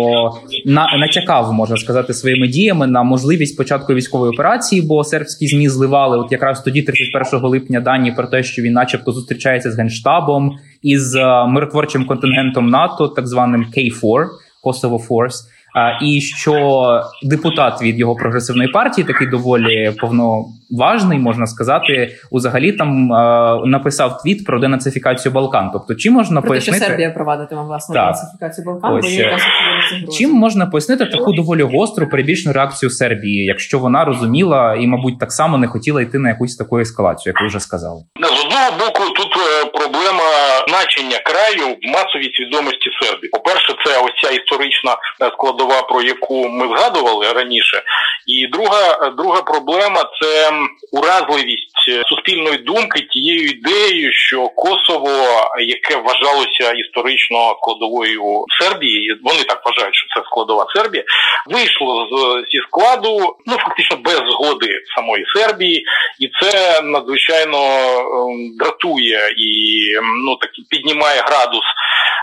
на 0.66 0.96
натякав, 0.98 1.52
можна 1.52 1.76
сказати, 1.76 2.14
своїми 2.14 2.48
діями 2.48 2.86
на 2.86 3.02
можливість 3.02 3.56
початку 3.56 3.94
військової 3.94 4.32
операції, 4.32 4.82
бо 4.82 5.04
сербські 5.04 5.46
змі 5.46 5.68
зливали 5.68 6.18
от 6.18 6.32
якраз 6.32 6.62
тоді, 6.62 6.82
31 6.82 7.40
липня, 7.48 7.80
дані 7.80 8.12
про 8.12 8.26
те, 8.26 8.42
що 8.42 8.62
він, 8.62 8.72
начебто, 8.72 9.12
зустрічається 9.12 9.70
з 9.70 9.78
генштабом 9.78 10.58
із 10.82 11.14
е, 11.14 11.46
миротворчим 11.46 12.04
контингентом 12.04 12.70
НАТО, 12.70 13.08
так 13.08 13.26
званим 13.26 13.66
K4, 13.76 14.26
Kosovo 14.64 15.08
Force 15.08 15.54
і 16.02 16.20
що 16.20 17.00
депутат 17.22 17.82
від 17.82 17.98
його 17.98 18.14
прогресивної 18.14 18.68
партії, 18.68 19.06
такий 19.06 19.26
доволі 19.26 19.92
повноважний, 20.00 21.18
можна 21.18 21.46
сказати, 21.46 22.10
взагалі 22.32 22.72
там 22.72 23.06
написав 23.64 24.22
твіт 24.22 24.44
про 24.44 24.58
денацифікацію 24.58 25.32
Балкан. 25.32 25.70
Тобто, 25.72 25.94
чи 25.94 26.10
можна 26.10 26.40
про 26.40 26.48
пояснити 26.48 26.78
що 26.78 26.86
Сербія 26.86 27.10
провадитиме 27.10 27.62
власне 27.62 27.94
денацифікацію 27.94 28.64
Балкан? 28.64 28.94
Ось, 28.94 29.04
бо 29.04 29.10
є 29.10 29.38
чим 30.18 30.30
можна 30.32 30.66
пояснити 30.66 31.06
таку 31.06 31.32
доволі 31.32 31.62
гостру 31.62 32.08
перебічну 32.08 32.52
реакцію 32.52 32.90
Сербії, 32.90 33.44
якщо 33.44 33.78
вона 33.78 34.04
розуміла 34.04 34.74
і, 34.74 34.86
мабуть, 34.86 35.18
так 35.18 35.32
само 35.32 35.58
не 35.58 35.66
хотіла 35.66 36.02
йти 36.02 36.18
на 36.18 36.28
якусь 36.28 36.56
таку 36.56 36.78
ескалацію, 36.78 37.32
як 37.32 37.40
ви 37.40 37.46
вже 37.46 37.60
сказали? 37.60 38.00
З 38.20 38.44
одного 38.44 38.70
боку, 38.78 39.02
тут 39.16 39.32
е, 39.36 39.64
проблема 39.80 40.28
значення 40.68 41.18
краю 41.28 41.66
в 41.82 41.86
масовій 41.94 42.30
свідомості 42.36 42.88
Сербії. 43.02 43.30
По 43.30 43.40
перше, 43.40 43.72
це 43.84 43.98
ось 43.98 44.12
ця 44.22 44.30
історична 44.30 44.92
е, 44.92 45.30
складова 45.32 45.82
про 45.82 46.02
яку 46.02 46.48
ми 46.48 46.76
згадували 46.76 47.32
раніше, 47.32 47.82
і 48.26 48.46
друга 48.46 49.10
друга 49.10 49.42
проблема 49.42 50.04
це 50.20 50.52
уразливість 50.92 51.74
суспільної 52.06 52.58
думки 52.58 53.00
тією 53.00 53.48
ідеєю, 53.48 54.12
що 54.12 54.48
Косово, 54.48 55.10
яке 55.60 55.96
вважалося 55.96 56.72
історично 56.72 57.56
складовою 57.62 58.44
Сербії, 58.60 59.18
вони 59.22 59.44
так 59.44 59.62
вважають, 59.66 59.94
що 59.94 60.06
це 60.20 60.26
складова 60.26 60.66
Сербія, 60.76 61.04
вийшло 61.46 62.08
з 62.10 62.44
зі 62.50 62.60
складу, 62.60 63.36
ну 63.46 63.56
фактично 63.56 63.96
без 63.96 64.16
згоди 64.16 64.80
самої 64.96 65.24
Сербії, 65.36 65.84
і 66.20 66.30
це 66.40 66.80
надзвичайно 66.82 67.58
ем, 67.58 68.56
дратує 68.58 69.34
і 69.38 69.50
ну 70.24 70.36
так 70.36 70.50
піднімає 70.70 71.20
градус 71.20 71.64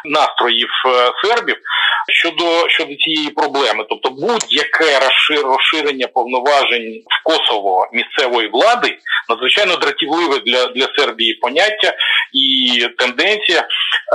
настроїв 0.05 0.69
е, 0.85 1.11
сербів 1.51 1.63
щодо 2.09 2.69
щодо 2.69 2.95
цієї 2.95 3.29
проблеми, 3.29 3.85
тобто 3.89 4.09
будь-яке 4.09 4.99
розширення 5.43 6.07
повноважень 6.07 7.03
в 7.07 7.23
Косово 7.23 7.89
місцевої 7.93 8.49
влади 8.49 8.97
надзвичайно 9.29 9.75
дратівливе 9.75 10.39
для 10.45 10.65
для 10.65 10.87
Сербії 10.97 11.33
поняття 11.33 11.93
і 12.33 12.87
тенденція. 12.97 13.67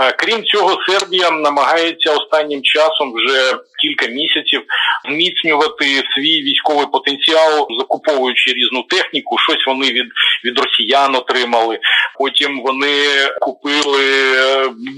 Е, 0.02 0.12
крім 0.12 0.44
цього, 0.44 0.78
Сербія 0.88 1.30
намагається 1.30 2.12
останнім 2.12 2.62
часом 2.62 3.14
вже 3.14 3.54
кілька 3.82 4.06
місяців 4.06 4.62
зміцнювати 5.08 5.84
свій 6.14 6.42
військовий 6.42 6.86
потенціал, 6.92 7.68
закуповуючи 7.78 8.52
різну 8.52 8.82
техніку. 8.82 9.38
Щось 9.38 9.66
вони 9.66 9.86
від 9.86 10.06
від 10.44 10.58
росіян 10.58 11.14
отримали. 11.14 11.78
Потім 12.18 12.62
вони 12.62 12.96
купили 13.40 14.04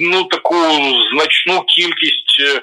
ну 0.01 0.25
таку 0.25 0.57
значну 1.13 1.63
кількість 1.63 2.37
е, 2.41 2.61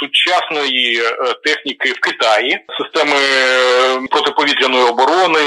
сучасної 0.00 1.00
е, 1.00 1.34
техніки 1.44 1.92
в 1.92 2.00
Китаї, 2.00 2.58
системи 2.78 3.16
протиповітряної 4.10 4.84
оборони, 4.84 5.40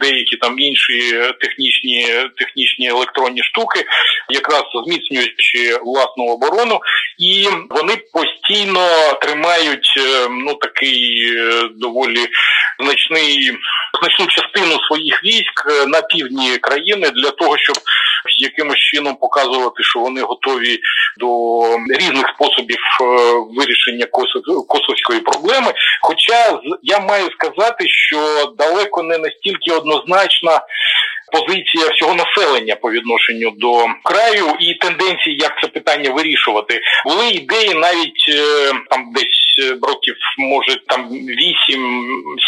деякі 0.00 0.36
там 0.36 0.58
інші 0.58 1.12
технічні 1.40 2.06
технічні 2.38 2.88
електронні 2.88 3.42
штуки, 3.42 3.84
якраз 4.30 4.62
зміцнюючи 4.86 5.78
власну 5.84 6.24
оборону, 6.24 6.80
і 7.18 7.48
вони 7.70 7.96
постійно 8.12 9.14
тримають 9.22 9.43
е, 9.48 10.28
ну 10.30 10.54
такий 10.54 11.36
е, 11.38 11.68
доволі 11.76 12.28
значний 12.78 13.58
значну 14.00 14.26
частину 14.26 14.80
своїх 14.88 15.24
військ 15.24 15.66
е, 15.70 15.86
на 15.86 16.02
півдні 16.02 16.58
країни 16.58 17.10
для 17.10 17.30
того, 17.30 17.58
щоб 17.58 17.76
якимось 18.38 18.78
чином 18.78 19.16
показувати, 19.16 19.82
що 19.82 20.00
вони 20.00 20.20
готові 20.20 20.78
до 21.16 21.60
різних 21.98 22.26
способів 22.34 22.78
вирішення 23.56 24.06
косовської 24.68 25.20
проблеми. 25.20 25.72
Хоча 26.02 26.60
я 26.82 27.00
маю 27.00 27.30
сказати, 27.30 27.84
що 27.88 28.52
далеко 28.58 29.02
не 29.02 29.18
настільки 29.18 29.72
однозначна 29.72 30.60
позиція 31.32 31.88
всього 31.94 32.14
населення 32.14 32.76
по 32.76 32.90
відношенню 32.90 33.50
до 33.50 33.86
краю 34.04 34.46
і 34.60 34.74
тенденції, 34.74 35.36
як 35.36 35.60
це 35.62 35.68
питання 35.68 36.10
вирішувати. 36.10 36.80
Були 37.06 37.28
ідеї 37.28 37.74
навіть 37.74 38.24
е, 38.28 38.72
там 38.90 39.12
десь 39.14 39.44
е, 39.62 39.76
років, 39.82 40.16
може 40.38 40.76
там 40.86 41.08
8, 41.08 41.80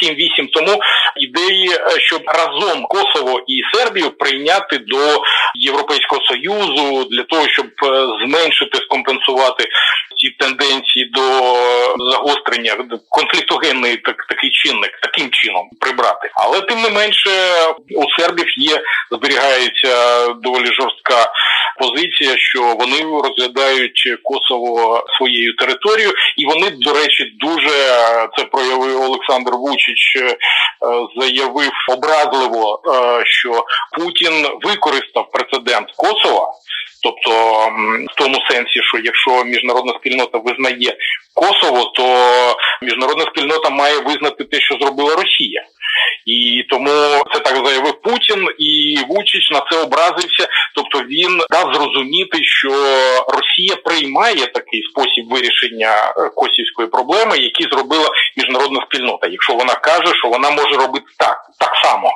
7-8 0.02 0.48
тому 0.52 0.80
ідеї, 1.16 1.70
е, 1.70 2.00
щоб 2.00 2.22
разом 2.26 2.86
Косово 2.86 3.44
і 3.46 3.62
Сербію 3.74 4.10
прийняти 4.10 4.78
до 4.78 5.22
Європейського 5.54 6.22
союзу 6.22 7.04
для 7.10 7.22
того, 7.22 7.48
щоб 7.48 7.66
зменшити 8.24 8.78
скомпенсувати 8.78 9.64
ці 10.16 10.30
тенденції 10.30 11.10
до 11.12 11.22
загострення 12.10 12.76
конфліктогенний 13.08 13.96
так 13.96 14.26
такий 14.28 14.50
чинник 14.50 14.90
таким 15.02 15.30
чином 15.30 15.68
прибрати, 15.80 16.30
але 16.34 16.60
тим 16.60 16.82
не 16.82 16.90
менше 16.90 17.30
у 17.96 18.20
сербів 18.20 18.46
є 18.70 18.80
зберігається 19.10 20.26
доволі 20.42 20.66
жорстка 20.66 21.32
позиція, 21.78 22.36
що 22.38 22.62
вони 22.62 23.20
розглядають 23.22 24.18
Косово 24.22 25.04
своєю 25.18 25.56
територією, 25.56 26.12
і 26.36 26.46
вони, 26.46 26.70
до 26.70 26.92
речі, 26.92 27.24
дуже 27.40 27.70
це 28.36 28.44
проявив 28.44 29.02
Олександр 29.02 29.52
Вучич, 29.52 30.16
е, 30.16 30.36
заявив 31.16 31.72
образливо, 31.90 32.80
е, 32.86 33.22
що 33.24 33.64
Путін 33.98 34.46
використав 34.62 35.30
прецедент 35.30 35.88
Косова. 35.96 36.52
Тобто 37.02 37.30
в 38.10 38.14
тому 38.16 38.36
сенсі, 38.50 38.80
що 38.82 38.98
якщо 39.04 39.44
міжнародна 39.44 39.92
спільнота 39.92 40.38
визнає 40.38 40.96
Косово, 41.34 41.84
то 41.84 42.04
міжнародна 42.82 43.24
спільнота 43.24 43.70
має 43.70 43.98
визнати 43.98 44.44
те, 44.44 44.60
що 44.60 44.74
зробила 44.80 45.14
Росія. 45.14 45.64
І 46.26 46.64
тому 46.70 47.24
це 47.32 47.40
так 47.40 47.66
заявив 47.66 48.00
Путін, 48.02 48.48
і 48.58 48.98
Вучич 49.08 49.50
на 49.50 49.60
це 49.70 49.82
образився. 49.82 50.48
Тобто 50.74 50.98
він 50.98 51.42
дав 51.50 51.74
зрозуміти, 51.74 52.38
що 52.42 52.70
Росія 53.28 53.76
приймає 53.84 54.46
такий 54.46 54.82
спосіб 54.90 55.24
вирішення 55.30 55.94
е, 56.16 56.30
косівської 56.34 56.88
проблеми, 56.88 57.38
який 57.38 57.66
зробила 57.72 58.08
міжнародна 58.36 58.86
спільнота, 58.86 59.26
якщо 59.26 59.54
вона 59.54 59.74
каже, 59.74 60.14
що 60.14 60.28
вона 60.28 60.50
може 60.50 60.76
робити 60.76 61.06
так, 61.18 61.38
так 61.58 61.72
само. 61.84 62.12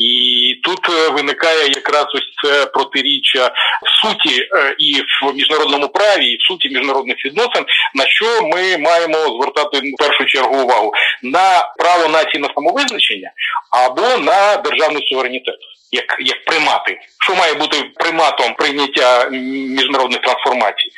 І 0.00 0.54
тут 0.64 0.88
е, 0.88 1.08
виникає 1.08 1.68
якраз 1.68 2.06
ось 2.14 2.30
це 2.42 2.66
протиріччя 2.66 3.46
в 3.82 4.06
суті 4.06 4.40
е, 4.42 4.74
і 4.78 5.02
в 5.22 5.34
міжнародному 5.34 5.88
праві, 5.88 6.26
і 6.26 6.36
в 6.36 6.42
суті 6.42 6.68
міжнародних 6.68 7.24
відносин, 7.24 7.64
на 7.94 8.06
що 8.06 8.42
ми 8.42 8.78
маємо 8.78 9.16
звертати 9.16 9.78
в 9.78 9.98
першу 9.98 10.24
чергу 10.24 10.62
увагу 10.62 10.92
на 11.22 11.72
право 11.78 12.08
нації 12.08 12.42
на 12.42 12.48
самовизначення 12.54 13.30
або 13.70 14.02
на 14.02 14.56
державний 14.56 15.08
суверенітет. 15.08 15.58
Як 15.92 16.16
як 16.20 16.44
примати, 16.44 16.98
що 17.22 17.34
має 17.34 17.54
бути 17.54 17.76
приматом 17.94 18.54
прийняття 18.54 19.28
міжнародних 19.76 20.20
трансформацій, 20.20 20.90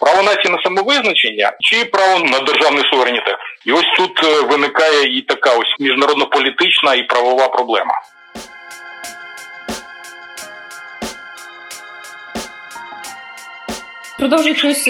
право 0.00 0.22
нації 0.22 0.54
на 0.54 0.62
самовизначення 0.62 1.52
чи 1.60 1.84
право 1.84 2.18
на 2.18 2.38
державний 2.38 2.84
суверенітет, 2.90 3.36
і 3.66 3.72
ось 3.72 3.92
тут 3.96 4.24
е, 4.24 4.40
виникає 4.40 5.18
і 5.18 5.22
така 5.22 5.50
ось 5.50 5.76
міжнародно 5.80 6.26
політична 6.26 6.94
і 6.94 7.02
правова 7.02 7.48
проблема. 7.48 7.94
Продовжуючись 14.18 14.84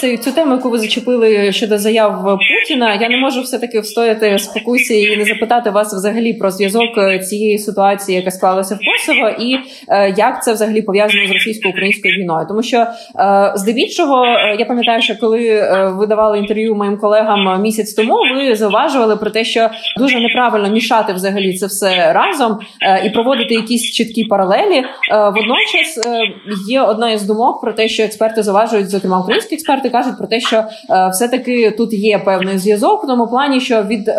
цю, 0.00 0.16
цю 0.16 0.32
тему, 0.32 0.52
яку 0.52 0.70
ви 0.70 0.78
зачепили 0.78 1.52
щодо 1.52 1.78
заяв 1.78 2.38
Путіна, 2.38 2.94
я 2.94 3.08
не 3.08 3.16
можу 3.16 3.40
все 3.40 3.58
таки 3.58 3.80
встояти 3.80 4.38
спокусі 4.38 5.02
і 5.02 5.16
не 5.16 5.24
запитати 5.24 5.70
вас 5.70 5.94
взагалі 5.94 6.32
про 6.32 6.50
зв'язок 6.50 7.22
цієї 7.28 7.58
ситуації, 7.58 8.16
яка 8.16 8.30
склалася 8.30 8.74
в 8.74 8.78
Косово, 8.78 9.28
і 9.28 9.58
е, 9.88 10.14
як 10.16 10.44
це 10.44 10.52
взагалі 10.52 10.82
пов'язано 10.82 11.26
з 11.26 11.30
російсько-українською 11.30 12.14
війною, 12.14 12.46
тому 12.48 12.62
що 12.62 12.76
е, 12.76 13.52
здебільшого 13.56 14.26
я 14.58 14.64
пам'ятаю, 14.64 15.02
що 15.02 15.16
коли 15.20 15.46
е, 15.46 15.92
ви 15.96 16.06
давали 16.06 16.38
інтерв'ю 16.38 16.74
моїм 16.74 16.96
колегам 16.98 17.62
місяць 17.62 17.94
тому, 17.94 18.14
ви 18.34 18.56
зауважували 18.56 19.16
про 19.16 19.30
те, 19.30 19.44
що 19.44 19.70
дуже 19.96 20.20
неправильно 20.20 20.70
мішати 20.70 21.12
взагалі 21.12 21.58
це 21.58 21.66
все 21.66 22.12
разом 22.12 22.58
е, 22.82 23.06
і 23.06 23.10
проводити 23.10 23.54
якісь 23.54 23.92
чіткі 23.92 24.24
паралелі. 24.24 24.76
Е, 24.76 24.84
водночас 25.10 26.06
е, 26.06 26.22
є 26.68 26.82
одна 26.82 27.10
із 27.10 27.22
думок 27.22 27.60
про 27.60 27.72
те, 27.72 27.88
що 27.88 28.02
експерти 28.02 28.42
заважують, 28.60 28.90
зокрема 28.90 29.20
українські 29.20 29.54
експерти 29.54 29.90
кажуть 29.90 30.18
про 30.18 30.26
те, 30.26 30.40
що 30.40 30.64
все 31.12 31.28
таки 31.28 31.70
тут 31.70 31.92
є 31.92 32.18
певний 32.18 32.58
зв'язок 32.58 33.04
в 33.04 33.06
тому 33.06 33.26
плані, 33.26 33.60
що 33.60 33.82
від 33.82 34.10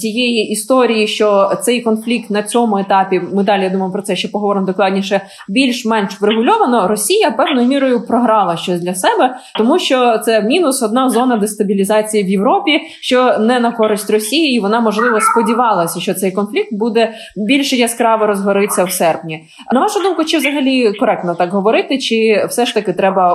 тієї 0.00 0.48
історії, 0.48 1.06
що 1.06 1.52
цей 1.62 1.80
конфлікт 1.80 2.30
на 2.30 2.42
цьому 2.42 2.78
етапі, 2.78 3.22
ми 3.32 3.44
далі 3.44 3.62
я 3.62 3.70
думаю 3.70 3.92
про 3.92 4.02
це 4.02 4.16
ще 4.16 4.28
поговоримо 4.28 4.66
докладніше, 4.66 5.20
більш-менш 5.48 6.20
врегульовано. 6.20 6.88
Росія 6.88 7.30
певною 7.30 7.68
мірою 7.68 8.06
програла 8.06 8.56
щось 8.56 8.80
для 8.80 8.94
себе, 8.94 9.36
тому 9.58 9.78
що 9.78 10.18
це 10.18 10.42
мінус 10.42 10.82
одна 10.82 11.10
зона 11.10 11.36
дестабілізації 11.36 12.24
в 12.24 12.28
Європі, 12.28 12.80
що 13.00 13.38
не 13.38 13.60
на 13.60 13.72
користь 13.72 14.10
Росії, 14.10 14.56
і 14.56 14.60
вона 14.60 14.80
можливо 14.80 15.20
сподівалася, 15.20 16.00
що 16.00 16.14
цей 16.14 16.32
конфлікт 16.32 16.68
буде 16.72 17.14
більш 17.36 17.72
яскраво 17.72 18.26
розгориться 18.26 18.84
в 18.84 18.90
серпні. 18.90 19.44
На 19.72 19.80
вашу 19.80 20.02
думку, 20.02 20.24
чи 20.24 20.38
взагалі 20.38 20.92
коректно 20.92 21.34
так 21.34 21.50
говорити, 21.50 21.98
чи 21.98 22.46
все 22.48 22.66
ж 22.66 22.74
таки 22.74 22.92
треба 22.92 23.34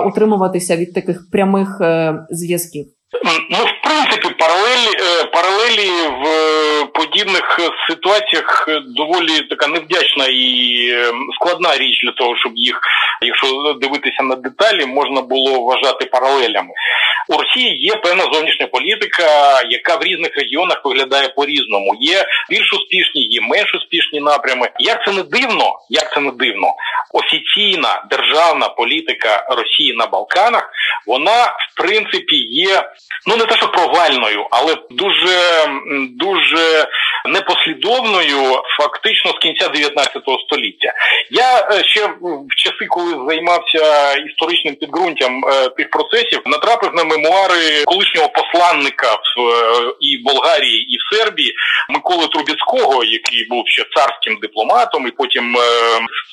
утримуватися 0.52 0.76
від 0.76 0.94
таких 0.94 1.30
прямих 1.30 1.80
е, 1.80 2.14
зв'язків? 2.30 2.86
Ну, 3.50 3.58
е, 5.78 6.08
в 6.08 6.26
е, 6.26 6.84
подібних 6.84 7.60
ситуаціях 7.88 8.68
доволі 8.96 9.40
така 9.50 9.66
невдячна 9.66 10.26
і 10.30 10.54
складна 11.34 11.76
річ 11.76 12.04
для 12.04 12.12
того, 12.12 12.36
щоб 12.36 12.52
їх, 12.56 12.80
якщо 13.22 13.72
дивитися 13.80 14.22
на 14.22 14.36
деталі, 14.36 14.86
можна 14.86 15.20
було 15.20 15.60
вважати 15.60 16.04
паралелями. 16.04 16.70
У 17.28 17.36
Росії 17.36 17.78
є 17.80 17.96
певна 17.96 18.22
зовнішня 18.32 18.66
політика, 18.66 19.24
яка 19.70 19.96
в 19.96 20.02
різних 20.02 20.36
регіонах 20.36 20.84
виглядає 20.84 21.28
по-різному. 21.28 21.96
Є 22.00 22.24
більш 22.50 22.72
успішні, 22.72 23.22
є 23.22 23.40
менш 23.40 23.74
успішні 23.74 24.20
напрями. 24.20 24.68
Як 24.78 25.04
це 25.04 25.12
не 25.12 25.22
дивно, 25.22 25.78
як 25.90 26.14
це 26.14 26.20
не 26.20 26.30
дивно, 26.30 26.74
офіційна 27.12 28.04
державна 28.10 28.68
політика 28.68 29.46
Росії 29.50 29.94
на 29.96 30.06
Балканах, 30.06 30.70
вона 31.06 31.44
в 31.44 31.76
принципі 31.76 32.36
є 32.36 32.82
ну 33.26 33.36
не 33.36 33.44
те, 33.44 33.56
що 33.56 33.68
провальною, 33.68 34.46
але 34.50 34.76
дуже 34.90 35.61
дуже 36.10 36.88
непослідовною, 37.24 38.62
фактично 38.80 39.30
з 39.30 39.38
кінця 39.38 39.68
19 39.68 40.22
століття. 40.46 40.92
Я 41.30 41.68
е, 41.72 41.84
ще 41.84 42.06
в 42.06 42.54
часи, 42.56 42.86
коли 42.88 43.10
займався 43.28 44.14
історичним 44.14 44.74
підґрунтям 44.74 45.44
е, 45.44 45.68
тих 45.68 45.90
процесів, 45.90 46.40
натрапив 46.46 46.94
на 46.94 47.04
мемуари 47.04 47.84
колишнього 47.84 48.28
посланника 48.28 49.12
в 49.12 49.40
е, 49.40 49.94
і 50.00 50.16
в 50.16 50.24
Болгарії, 50.24 50.94
і 50.94 50.96
в 50.96 51.16
Сербії 51.16 51.54
Миколи 51.88 52.26
Трубіцького, 52.26 53.04
який 53.04 53.46
був 53.48 53.64
ще 53.68 53.84
царським 53.94 54.38
дипломатом, 54.42 55.06
і 55.06 55.10
потім 55.10 55.56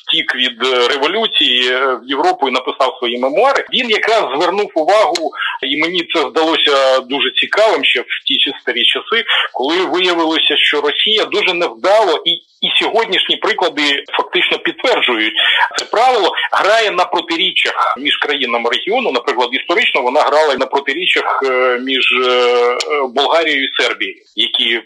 втік 0.06 0.34
від 0.34 0.62
революції 0.90 1.70
в 1.72 2.00
Європу 2.04 2.48
і 2.48 2.52
написав 2.52 2.96
свої 2.98 3.18
мемуари. 3.18 3.64
Він 3.72 3.90
якраз 3.90 4.20
звернув 4.20 4.70
увагу, 4.74 5.32
і 5.62 5.80
мені 5.80 6.08
це 6.14 6.20
здалося 6.20 7.00
дуже 7.00 7.30
цікавим 7.30 7.84
ще 7.84 8.00
в 8.00 8.24
ті 8.26 8.52
старі 8.60 8.84
часи, 8.84 9.19
коли 9.54 9.84
виявилося, 9.84 10.56
що 10.56 10.80
Росія 10.80 11.24
дуже 11.24 11.54
невдало 11.54 12.22
і 12.26 12.49
і 12.60 12.68
сьогоднішні 12.82 13.36
приклади 13.36 14.04
фактично 14.16 14.58
підтверджують 14.58 15.34
це 15.78 15.84
правило. 15.84 16.32
Грає 16.52 16.90
на 16.90 17.04
протиріччях 17.04 17.94
між 17.98 18.16
країнами 18.16 18.70
регіону. 18.70 19.12
Наприклад, 19.12 19.48
історично 19.52 20.02
вона 20.02 20.20
грала 20.20 20.56
на 20.56 20.66
протиріччях 20.66 21.40
е, 21.44 21.78
між 21.78 22.12
е, 22.12 22.30
е, 22.30 22.76
Болгарією 23.14 23.64
і 23.64 23.82
Сербією, 23.82 24.16
які 24.36 24.80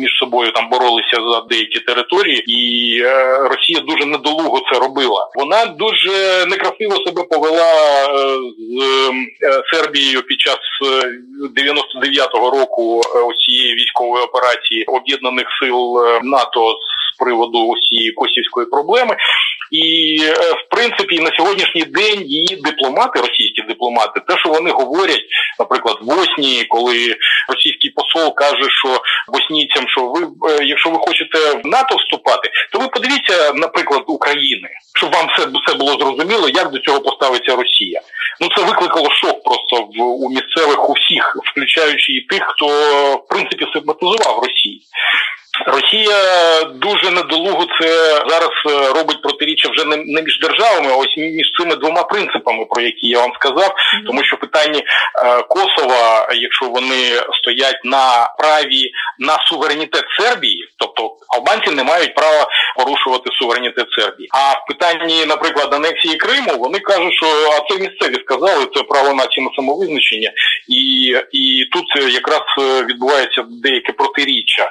між 0.00 0.10
собою 0.18 0.52
там 0.52 0.68
боролися 0.70 1.16
за 1.32 1.40
деякі 1.40 1.80
території, 1.80 2.44
і 2.46 3.02
Росія 3.50 3.80
дуже 3.80 4.04
недолуго 4.04 4.60
це 4.72 4.78
робила. 4.78 5.30
Вона 5.34 5.66
дуже 5.66 6.46
некрасиво 6.46 6.96
себе 7.06 7.22
повела 7.30 7.72
з 8.58 9.76
Сербією 9.76 10.22
під 10.22 10.40
час 10.40 10.58
99-го 11.56 12.50
року 12.50 13.02
цієї 13.46 13.74
військової 13.74 14.24
операції 14.24 14.84
об'єднаних 14.84 15.46
сил 15.60 15.96
НАТО 16.22 16.78
приводу 17.18 17.58
усієї 17.58 18.12
косівської 18.12 18.66
проблеми. 18.66 19.16
І 19.70 20.16
е, 20.22 20.32
в 20.32 20.68
принципі 20.70 21.20
на 21.20 21.30
сьогоднішній 21.36 21.84
день 21.84 22.22
її 22.22 22.56
дипломати, 22.64 23.20
російські 23.20 23.62
дипломати, 23.68 24.20
те, 24.28 24.38
що 24.38 24.48
вони 24.48 24.70
говорять, 24.70 25.24
наприклад, 25.58 25.96
в 26.02 26.04
Боснії, 26.04 26.64
коли 26.64 27.16
російський 27.48 27.90
посол 27.90 28.34
каже, 28.34 28.70
що 28.70 29.00
боснійцям, 29.32 29.88
що 29.88 30.06
ви, 30.06 30.22
е, 30.22 30.64
якщо 30.64 30.90
ви 30.90 30.98
хочете 30.98 31.38
в 31.64 31.66
НАТО 31.66 31.96
вступати, 31.96 32.50
то 32.72 32.78
ви 32.78 32.88
подивіться, 32.88 33.52
наприклад, 33.54 34.02
України, 34.06 34.68
щоб 34.96 35.12
вам 35.12 35.26
все 35.28 35.46
все 35.66 35.78
було 35.78 35.92
зрозуміло, 35.92 36.48
як 36.48 36.70
до 36.70 36.78
цього 36.78 37.00
поставиться 37.00 37.56
Росія. 37.56 38.00
Ну 38.40 38.48
це 38.56 38.62
викликало 38.62 39.10
шок 39.10 39.44
просто 39.44 39.76
в 39.82 40.02
у 40.02 40.28
місцевих 40.28 40.90
усіх, 40.90 41.36
включаючи 41.44 42.12
і 42.12 42.20
тих, 42.20 42.42
хто 42.42 42.66
в 43.16 43.28
принципі 43.28 43.66
симпатизував 43.72 44.42
Росії. 44.42 44.82
Росія 45.66 46.18
дуже 46.64 47.10
недолуго 47.10 47.66
це 47.80 47.88
зараз 48.28 48.50
е, 48.66 48.92
робить 48.98 49.22
протиріччя 49.22 49.68
вже 49.68 49.84
не 49.84 50.22
між 50.22 50.40
державами, 50.40 50.90
а 50.92 50.96
ось 50.96 51.16
між 51.16 51.46
цими 51.60 51.76
двома 51.76 52.02
принципами, 52.02 52.64
про 52.70 52.82
які 52.82 53.08
я 53.08 53.20
вам 53.20 53.32
сказав. 53.34 53.74
Тому 54.06 54.24
що 54.24 54.36
питання 54.36 54.78
е, 54.78 55.42
Косова, 55.42 56.28
якщо 56.34 56.68
вони 56.68 57.02
стоять 57.40 57.80
на 57.84 58.34
праві 58.38 58.90
на 59.18 59.38
суверенітет 59.46 60.04
Сербії, 60.20 60.68
тобто 60.76 61.16
албанці 61.28 61.70
не 61.70 61.84
мають 61.84 62.14
права 62.14 62.46
порушувати 62.76 63.30
суверенітет 63.38 63.86
Сербії. 63.98 64.28
А 64.32 64.52
в 64.52 64.66
питанні, 64.68 65.26
наприклад, 65.26 65.74
анексії 65.74 66.16
Криму, 66.16 66.58
вони 66.58 66.78
кажуть, 66.78 67.14
що 67.14 67.26
а 67.26 67.68
це 67.68 67.78
місцеві 67.80 68.24
сказали, 68.24 68.66
це 68.74 68.82
право 68.82 69.14
нації 69.14 69.46
на 69.46 69.52
самовизначення, 69.56 70.32
і 70.68 71.14
і 71.32 71.64
тут 71.72 72.12
якраз 72.14 72.42
е, 72.58 72.84
відбувається 72.84 73.44
деяке 73.48 73.92
протиріччя 73.92 74.70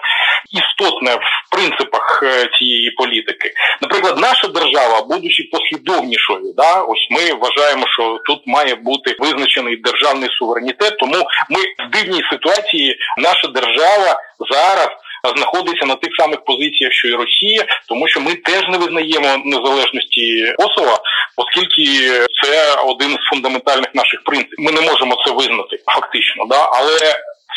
істотне 0.77 1.15
в 1.15 1.51
принципах 1.51 2.23
е, 2.23 2.49
цієї 2.59 2.91
політики. 2.91 3.51
Наприклад, 3.81 4.17
наша 4.17 4.47
держава, 4.47 5.01
будучи 5.01 5.43
послідовнішою, 5.51 6.53
да, 6.57 6.81
ось 6.81 7.07
ми 7.11 7.33
вважаємо, 7.33 7.85
що 7.87 8.19
тут 8.25 8.47
має 8.47 8.75
бути 8.75 9.15
визначений 9.19 9.75
державний 9.75 10.29
суверенітет. 10.29 10.97
Тому 10.97 11.15
ми 11.49 11.59
в 11.87 11.91
дивній 11.91 12.23
ситуації 12.31 12.97
наша 13.17 13.47
держава 13.47 14.19
зараз. 14.49 14.89
Знаходиться 15.37 15.85
на 15.85 15.95
тих 15.95 16.09
самих 16.19 16.43
позиціях, 16.45 16.93
що 16.93 17.07
і 17.07 17.11
Росія, 17.11 17.65
тому 17.89 18.07
що 18.07 18.21
ми 18.21 18.35
теж 18.35 18.63
не 18.69 18.77
визнаємо 18.77 19.43
незалежності 19.45 20.53
Косова, 20.57 20.99
оскільки 21.35 22.09
це 22.43 22.81
один 22.85 23.11
з 23.11 23.29
фундаментальних 23.29 23.95
наших 23.95 24.23
принципів. 24.23 24.59
Ми 24.59 24.71
не 24.71 24.81
можемо 24.81 25.15
це 25.25 25.31
визнати 25.33 25.77
фактично, 25.85 26.45
да 26.49 26.69
але 26.73 26.97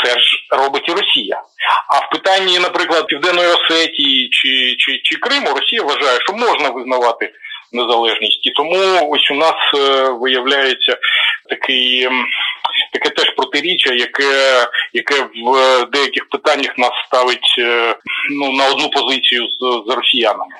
це 0.05 0.11
ж 0.11 0.47
робить 0.51 0.89
і 0.89 0.93
Росія. 0.93 1.43
А 1.89 1.99
в 1.99 2.11
питанні, 2.11 2.59
наприклад, 2.59 3.07
Південної 3.07 3.49
Осетії 3.49 4.29
чи, 4.33 4.77
чи, 4.79 5.01
чи 5.05 5.17
Криму 5.17 5.47
Росія 5.55 5.83
вважає, 5.83 6.19
що 6.21 6.33
можна 6.33 6.71
визнавати 6.71 7.33
незалежність, 7.73 8.47
і 8.47 8.51
тому 8.51 9.09
ось 9.11 9.31
у 9.31 9.35
нас 9.35 9.55
е, 9.75 10.11
виявляється 10.11 10.99
такий. 11.49 12.09
Таке 12.93 13.11
теж 13.11 13.35
протиріччя, 13.37 13.95
яке 13.95 14.67
яке 14.93 15.15
в 15.45 15.85
деяких 15.93 16.29
питаннях 16.29 16.79
нас 16.79 16.93
ставить 17.07 17.55
е, 17.59 17.97
ну 18.31 18.53
на 18.53 18.69
одну 18.69 18.91
позицію 18.91 19.47
з 19.47 19.59
з 19.87 19.97
росіянами. 19.97 20.55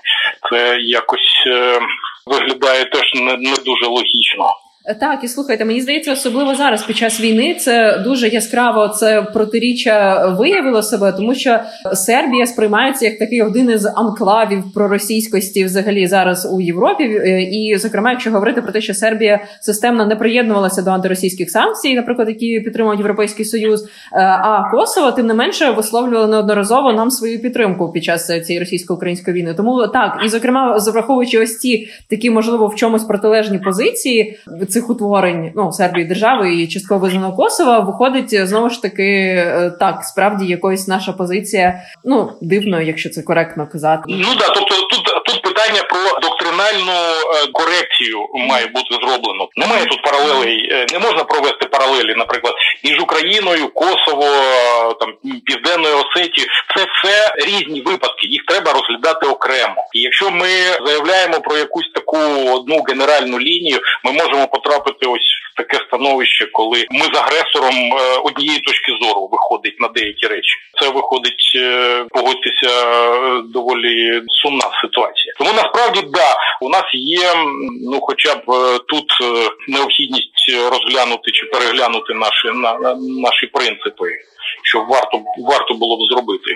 Це 0.51 0.79
якось 0.81 1.45
е, 1.47 1.81
виглядає 2.27 2.85
теж 2.85 3.15
не, 3.15 3.37
не 3.37 3.57
дуже 3.57 3.87
логічно. 3.87 4.51
Так, 4.85 5.25
і 5.25 5.29
слухайте, 5.29 5.65
мені 5.65 5.81
здається, 5.81 6.13
особливо 6.13 6.55
зараз 6.55 6.83
під 6.83 6.97
час 6.97 7.21
війни 7.21 7.55
це 7.55 7.99
дуже 7.99 8.29
яскраво 8.29 8.89
це 8.89 9.23
протиріччя 9.23 10.27
виявило 10.39 10.83
себе, 10.83 11.13
тому 11.13 11.35
що 11.35 11.61
Сербія 11.95 12.47
сприймається 12.47 13.05
як 13.05 13.19
такий 13.19 13.43
один 13.43 13.71
із 13.71 13.87
анклавів 13.87 14.73
проросійськості 14.75 15.65
взагалі 15.65 16.07
зараз 16.07 16.49
у 16.53 16.61
Європі. 16.61 17.05
Е, 17.05 17.43
і, 17.43 17.79
зокрема, 17.79 18.11
якщо 18.11 18.31
говорити 18.31 18.63
про 18.63 18.73
те, 18.73 18.81
що 18.81 18.95
Сербія 18.95 19.41
системно 19.61 20.07
не 20.07 20.17
приєднувалася 20.17 20.83
до 20.83 20.91
антиросійських 20.91 21.51
санкцій, 21.51 21.95
наприклад, 21.95 22.29
які 22.29 22.61
підтримують 22.61 23.01
Європейський 23.01 23.45
Союз, 23.45 23.83
е, 23.83 23.87
а 24.21 24.71
Косово 24.71 25.13
тим 25.13 25.27
не 25.27 25.35
менше 25.35 25.71
висловлювали 25.71 26.27
неодноразово 26.27 26.93
нам 26.93 27.11
свою 27.11 27.43
підтримку 27.43 27.93
під 27.93 28.05
час 28.05 28.27
цієї 28.27 28.59
російсько-української 28.59 29.37
війни. 29.37 29.55
Тому 29.55 29.87
так 29.87 30.23
і 30.27 30.29
зокрема, 30.29 30.79
враховуючи 30.93 31.39
ось 31.39 31.59
ці 31.59 31.89
такі, 32.11 32.31
можливо, 32.31 32.67
в 32.67 32.75
чомусь 32.75 33.05
протилежні 33.05 33.59
позиції 33.59 34.39
цих 34.73 34.91
утворень 34.91 35.53
ну 35.57 35.73
Сербії 35.73 36.07
держави 36.07 36.55
і 36.55 36.69
частково 36.69 37.01
визнано 37.01 37.33
Косова, 37.37 37.79
виходить 37.79 38.47
знову 38.49 38.71
ж 38.71 38.83
таки 38.83 39.35
так, 39.81 40.05
справді 40.05 40.47
якоїсь 40.47 40.89
наша 40.89 41.13
позиція. 41.13 41.81
Ну 42.05 42.33
дивно, 42.41 42.81
якщо 42.81 43.11
це 43.11 43.23
коректно 43.23 43.67
казати. 43.73 44.03
Ну 44.09 44.29
да, 44.39 44.47
тобто 44.55 44.75
тут 44.91 45.05
тут 45.27 45.43
питання 45.43 45.83
про 45.91 46.30
доктринальну 46.51 46.93
корекцію 47.53 48.27
має 48.35 48.67
бути 48.67 48.95
зроблено. 48.95 49.49
Немає 49.57 49.85
тут 49.85 50.03
паралелей, 50.03 50.87
не 50.93 50.99
можна 50.99 51.25
провести 51.25 51.67
паралелі, 51.67 52.15
наприклад, 52.15 52.55
між 52.85 53.01
Україною, 53.01 53.69
Косово, 53.69 54.27
там 55.01 55.15
Південною 55.47 55.97
Осетією. 55.97 56.51
Це 56.77 56.87
все 56.95 57.35
різні 57.47 57.81
випадки. 57.81 58.27
Їх 58.27 58.43
треба 58.49 58.73
розглядати 58.73 59.27
окремо. 59.27 59.75
І 59.95 60.01
якщо 60.01 60.31
ми 60.31 60.49
заявляємо 60.87 61.41
про 61.41 61.57
якусь 61.57 61.91
таку 61.95 62.19
одну 62.57 62.83
генеральну 62.89 63.41
лінію, 63.41 63.81
ми 64.05 64.13
можемо 64.13 64.47
потрапити 64.47 65.07
ось 65.07 65.31
в 65.53 65.57
таке 65.57 65.85
становище, 65.87 66.47
коли 66.53 66.87
ми 66.91 67.01
з 67.01 67.19
агресором 67.19 67.75
е, 67.75 68.19
однієї 68.25 68.61
точки 68.61 68.93
зору 69.03 69.29
виходить 69.33 69.81
на 69.81 69.89
деякі 69.89 70.27
речі. 70.27 70.55
Це 70.81 70.89
виходить 70.89 71.53
е, 71.57 72.05
погодьтеся 72.11 72.71
доволі 73.43 74.23
сумна 74.43 74.65
ситуація. 74.83 75.35
Тому 75.39 75.53
насправді 75.53 76.01
да 76.13 76.37
у 76.61 76.69
нас 76.69 76.85
є 76.95 77.35
ну, 77.93 77.99
хоча 78.01 78.35
б 78.35 78.43
е, 78.49 78.79
тут 78.79 79.07
необхідність 79.69 80.71
розглянути 80.73 81.31
чи 81.31 81.47
переглянути 81.47 82.15
наші 82.15 82.49
на, 82.49 82.95
наші 82.99 83.47
принципи, 83.47 84.05
що 84.63 84.79
варто 84.79 85.23
варто 85.49 85.75
було 85.75 85.97
б 85.97 86.01
зробити, 86.13 86.51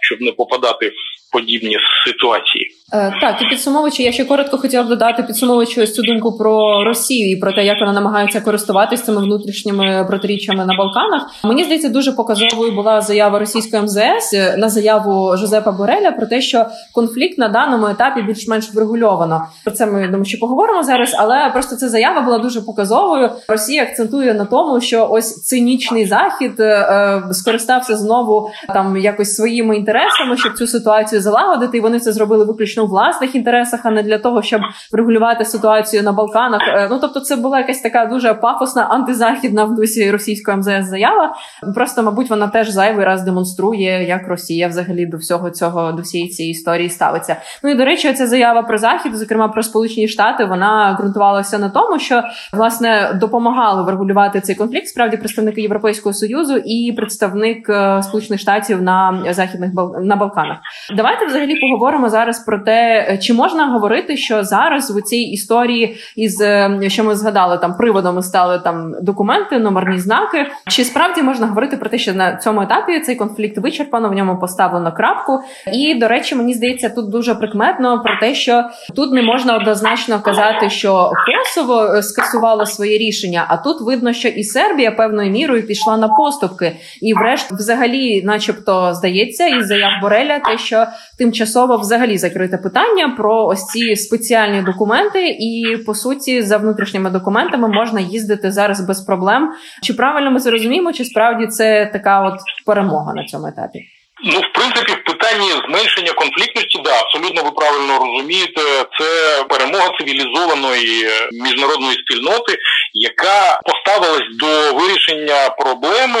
щоб 0.00 0.20
не 0.20 0.32
попадати 0.32 0.88
в 0.88 1.32
подібні 1.32 1.76
ситуації. 2.06 2.80
Е, 2.92 3.12
так, 3.20 3.42
і 3.42 3.48
підсумовуючи, 3.48 4.02
я 4.02 4.12
ще 4.12 4.24
коротко 4.24 4.58
хотіла 4.58 4.82
б 4.82 4.88
додати, 4.88 5.22
підсумовуючи 5.22 5.82
ось 5.82 5.94
цю 5.94 6.02
думку 6.02 6.38
про 6.38 6.84
Росію 6.84 7.30
і 7.30 7.36
про 7.36 7.52
те, 7.52 7.64
як 7.64 7.80
вона 7.80 7.92
намагається 7.92 8.40
користуватися 8.40 9.04
цими 9.04 9.22
внутрішніми 9.22 10.04
протиріччями 10.08 10.66
на 10.66 10.74
Балканах. 10.74 11.26
Мені 11.44 11.64
здається, 11.64 11.88
дуже 11.88 12.12
показовою 12.12 12.72
була 12.72 13.00
заява 13.00 13.38
російської 13.38 13.82
МЗС 13.82 14.32
на 14.58 14.68
заяву 14.68 15.36
Жозепа 15.36 15.72
Бореля 15.72 16.10
про 16.10 16.26
те, 16.26 16.40
що 16.40 16.66
конфлікт 16.94 17.38
на 17.38 17.48
даному 17.48 17.86
етапі 17.86 18.22
більш-менш 18.22 18.74
врегульовано. 18.74 19.46
Про 19.64 19.74
це 19.74 19.86
ми 19.86 20.06
думаю, 20.06 20.24
що 20.24 20.38
поговоримо 20.38 20.82
зараз. 20.82 21.16
Але 21.18 21.50
просто 21.52 21.76
ця 21.76 21.88
заява 21.88 22.20
була 22.20 22.38
дуже 22.38 22.60
показовою. 22.60 23.30
Росія 23.48 23.82
акцентує 23.82 24.34
на 24.34 24.44
тому, 24.44 24.80
що 24.80 25.08
ось 25.10 25.42
цинічний 25.42 26.06
захід 26.06 26.60
е, 26.60 27.09
скористався 27.32 27.96
знову 27.96 28.50
там 28.68 28.96
якось 28.96 29.34
своїми 29.36 29.76
інтересами, 29.76 30.36
щоб 30.36 30.52
цю 30.52 30.66
ситуацію 30.66 31.20
залагодити. 31.20 31.78
І 31.78 31.80
вони 31.80 32.00
це 32.00 32.12
зробили 32.12 32.44
виключно 32.44 32.84
у 32.84 32.86
власних 32.86 33.34
інтересах, 33.34 33.80
а 33.84 33.90
не 33.90 34.02
для 34.02 34.18
того, 34.18 34.42
щоб 34.42 34.60
регулювати 34.92 35.44
ситуацію 35.44 36.02
на 36.02 36.12
Балканах. 36.12 36.60
Е, 36.68 36.88
ну 36.90 36.98
тобто, 37.00 37.20
це 37.20 37.36
була 37.36 37.58
якась 37.58 37.80
така 37.80 38.06
дуже 38.06 38.34
пафосна 38.34 38.82
антизахідна 38.82 39.64
в 39.64 39.74
дусі 39.74 40.10
російської 40.10 40.56
МЗС 40.56 40.88
заява. 40.88 41.34
Просто, 41.74 42.02
мабуть, 42.02 42.30
вона 42.30 42.48
теж 42.48 42.70
зайвий 42.70 43.04
раз 43.04 43.22
демонструє, 43.22 44.06
як 44.08 44.28
Росія 44.28 44.68
взагалі 44.68 45.06
до 45.06 45.16
всього 45.16 45.50
цього 45.50 45.92
до 45.92 46.02
всієї 46.02 46.30
цієї 46.30 46.52
історії 46.52 46.88
ставиться. 46.90 47.36
Ну 47.62 47.70
і 47.70 47.74
до 47.74 47.84
речі, 47.84 48.12
ця 48.12 48.26
заява 48.26 48.62
про 48.62 48.78
захід, 48.78 49.16
зокрема 49.16 49.48
про 49.48 49.62
Сполучені 49.62 50.08
Штати, 50.08 50.44
вона 50.44 50.96
ґрунтувалася 51.00 51.58
на 51.58 51.68
тому, 51.68 51.98
що 51.98 52.22
власне 52.52 53.18
допомагали 53.20 53.82
врегулювати 53.82 54.40
цей 54.40 54.54
конфлікт. 54.54 54.86
Справді 54.86 55.16
представники 55.16 55.60
Європейського 55.60 56.12
союзу 56.12 56.56
і 56.56 56.92
представник 57.00 57.68
е, 57.68 58.02
Сполучених 58.02 58.40
Штатів 58.40 58.82
на 58.82 59.24
західних 59.30 59.70
на 60.02 60.16
Балканах. 60.16 60.58
Давайте 60.96 61.26
взагалі 61.26 61.60
поговоримо 61.60 62.08
зараз 62.08 62.44
про 62.44 62.58
те 62.58 63.18
чи 63.22 63.34
можна 63.34 63.66
говорити, 63.66 64.16
що 64.16 64.44
зараз 64.44 64.90
в 64.90 65.02
цій 65.02 65.16
історії 65.16 65.96
із 66.16 66.40
е, 66.40 66.80
що 66.88 67.04
ми 67.04 67.16
згадали 67.16 67.58
там 67.58 67.76
приводами 67.76 68.22
стали 68.22 68.58
там 68.58 68.94
документи, 69.02 69.58
номерні 69.58 69.98
знаки. 69.98 70.46
Чи 70.68 70.84
справді 70.84 71.22
можна 71.22 71.46
говорити 71.46 71.76
про 71.76 71.90
те, 71.90 71.98
що 71.98 72.14
на 72.14 72.36
цьому 72.36 72.62
етапі 72.62 73.00
цей 73.00 73.16
конфлікт 73.16 73.58
вичерпано, 73.58 74.08
в 74.08 74.12
ньому 74.12 74.38
поставлено 74.38 74.92
крапку? 74.92 75.40
І 75.72 75.94
до 75.94 76.08
речі, 76.08 76.34
мені 76.34 76.54
здається, 76.54 76.88
тут 76.88 77.10
дуже 77.10 77.34
прикметно 77.34 78.02
про 78.02 78.20
те, 78.20 78.34
що 78.34 78.64
тут 78.96 79.12
не 79.12 79.22
можна 79.22 79.56
однозначно 79.56 80.20
казати, 80.20 80.70
що 80.70 81.12
Косово 81.26 81.84
е, 81.84 82.02
скасувало 82.02 82.66
своє 82.66 82.98
рішення, 82.98 83.44
а 83.48 83.56
тут 83.56 83.80
видно, 83.80 84.12
що 84.12 84.28
і 84.28 84.44
Сербія 84.44 84.90
певною 84.90 85.30
мірою 85.30 85.66
пішла 85.66 85.96
на 85.96 86.08
поступки, 86.08 86.76
і, 87.02 87.14
врешті, 87.14 87.54
взагалі, 87.54 88.22
начебто, 88.22 88.94
здається, 88.94 89.46
із 89.46 89.66
заяв 89.66 89.90
Бореля, 90.02 90.38
те, 90.38 90.58
що 90.58 90.86
тимчасово 91.18 91.76
взагалі 91.76 92.18
закрите 92.18 92.58
питання 92.58 93.14
про 93.16 93.46
ось 93.46 93.66
ці 93.66 93.96
спеціальні 93.96 94.62
документи, 94.62 95.28
і 95.28 95.76
по 95.86 95.94
суті, 95.94 96.42
за 96.42 96.56
внутрішніми 96.56 97.10
документами 97.10 97.68
можна 97.68 98.00
їздити 98.00 98.52
зараз 98.52 98.80
без 98.80 99.00
проблем. 99.00 99.52
Чи 99.82 99.94
правильно 99.94 100.30
ми 100.30 100.40
це 100.40 100.50
розуміємо, 100.50 100.92
чи 100.92 101.04
справді 101.04 101.46
це 101.46 101.90
така 101.92 102.20
от 102.20 102.40
перемога 102.66 103.14
на 103.14 103.24
цьому 103.24 103.46
етапі? 103.46 103.80
Ну, 104.24 104.38
в 104.40 104.52
принципі, 104.54 104.92
в 104.92 105.04
питанні 105.04 105.50
зменшення 105.68 106.12
конфліктності, 106.12 106.80
да, 106.84 106.90
абсолютно 107.00 107.42
ви 107.42 107.50
правильно 107.50 107.98
розумієте, 107.98 108.60
це 108.98 109.08
перемога 109.48 109.90
цивілізованої 109.98 111.08
міжнародної 111.32 111.96
спільноти, 112.02 112.52
яка 112.94 113.60
поставилась 113.64 114.36
до 114.40 114.74
вирішення 114.74 115.50
проблеми 115.50 116.20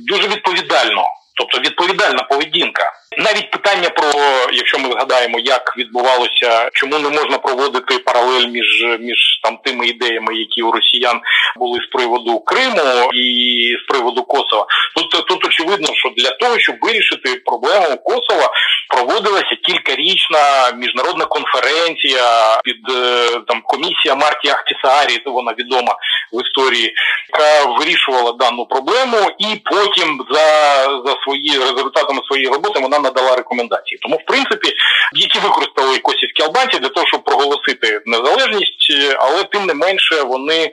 дуже 0.00 0.28
відповідально, 0.28 1.04
тобто 1.36 1.58
відповідальна 1.58 2.22
поведінка. 2.22 2.92
Навіть 3.18 3.50
питання 3.50 3.90
про 3.90 4.12
якщо 4.52 4.78
ми 4.78 4.90
згадаємо, 4.90 5.38
як 5.38 5.76
відбувалося, 5.76 6.70
чому 6.72 6.98
не 6.98 7.08
можна 7.08 7.38
проводити 7.38 7.98
паралель 7.98 8.46
між 8.46 8.84
між 9.00 9.40
там 9.42 9.58
тими 9.64 9.86
ідеями, 9.86 10.34
які 10.34 10.62
у 10.62 10.72
росіян 10.72 11.20
були 11.56 11.78
з 11.80 11.86
приводу 11.86 12.40
Криму 12.40 13.10
і 13.12 13.76
з 13.84 13.92
приводу 13.92 14.22
Косова. 14.22 14.66
Тут 14.96 15.26
тут 15.26 15.46
очевидно, 15.46 15.88
що 15.94 16.08
для 16.16 16.30
того, 16.30 16.58
щоб 16.58 16.76
вирішити 16.82 17.42
проблему 17.46 17.96
Косова, 17.96 18.50
проводилася 18.88 19.56
кількарічна 19.66 20.72
міжнародна 20.76 21.24
конференція 21.24 22.56
під 22.64 22.90
е, 22.90 23.28
там 23.48 23.62
комісія 23.62 24.14
Марті 24.14 24.48
Ахтісаарі, 24.48 25.22
вона 25.26 25.52
відома 25.52 25.96
в 26.32 26.42
історії, 26.46 26.94
яка 27.32 27.64
вирішувала 27.78 28.32
дану 28.32 28.66
проблему, 28.66 29.30
і 29.38 29.46
потім 29.64 30.26
за 30.30 30.46
за 31.06 31.14
свої 31.24 31.58
результатами 31.58 32.20
своєї 32.28 32.48
роботи 32.48 32.80
вона 32.80 32.99
надала 33.00 33.36
рекомендації. 33.36 33.98
Тому, 34.02 34.16
в 34.16 34.24
принципі, 34.26 34.72
які 35.12 35.38
використали 35.38 35.98
косівські 35.98 36.42
албанці 36.42 36.78
для 36.78 36.88
того, 36.88 37.06
щоб 37.06 37.24
проголосити 37.24 38.00
незалежність, 38.06 38.92
але 39.18 39.44
тим 39.44 39.66
не 39.66 39.74
менше 39.74 40.22
вони 40.22 40.70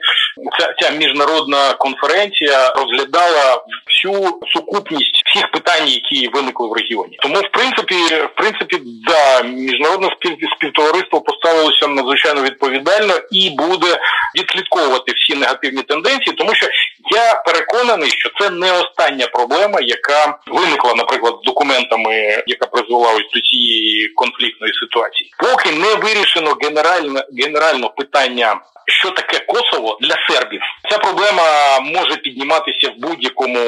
ця, 0.58 0.74
ця 0.80 0.90
міжнародна 0.90 1.74
конференція 1.74 2.72
розглядала 2.72 3.64
всю 3.98 4.40
сукупність 4.54 5.22
всіх 5.26 5.50
питань, 5.50 5.88
які 5.88 6.28
виникли 6.28 6.68
в 6.68 6.72
регіоні. 6.72 7.16
Тому, 7.22 7.34
в 7.34 7.48
принципі, 7.52 7.94
в 8.04 8.34
принципі, 8.36 8.76
да, 9.06 9.42
міжнародне 9.42 10.08
співтовариство 10.56 11.20
поставилося 11.20 11.86
надзвичайно 11.86 12.42
відповідально 12.42 13.14
і 13.32 13.50
буде 13.50 13.98
відслідковувати 14.36 15.12
всі 15.12 15.38
негативні 15.38 15.82
тенденції, 15.82 16.36
тому 16.36 16.54
що 16.54 16.66
я 17.10 17.34
переконаний, 17.34 18.10
що 18.10 18.30
це 18.40 18.50
не 18.50 18.72
остання 18.72 19.26
проблема, 19.26 19.80
яка 19.80 20.38
виникла, 20.46 20.94
наприклад, 20.94 21.34
з 21.42 21.46
документами, 21.46 22.42
яка 22.46 22.66
призвела 22.66 23.12
ось 23.12 23.30
до 23.34 23.40
цієї 23.40 24.08
конфліктної 24.08 24.72
ситуації, 24.74 25.30
поки 25.38 25.72
не 25.72 25.94
вирішено 25.94 26.56
генеральне 26.62 27.24
генерально 27.38 27.88
питання. 27.90 28.60
Що 28.88 29.10
таке 29.10 29.38
Косово 29.38 29.98
для 30.00 30.16
сербів? 30.28 30.60
Ця 30.90 30.98
проблема 30.98 31.80
може 31.80 32.16
підніматися 32.16 32.90
в 32.90 33.00
будь-якому 33.00 33.58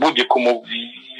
будь-якому 0.00 0.64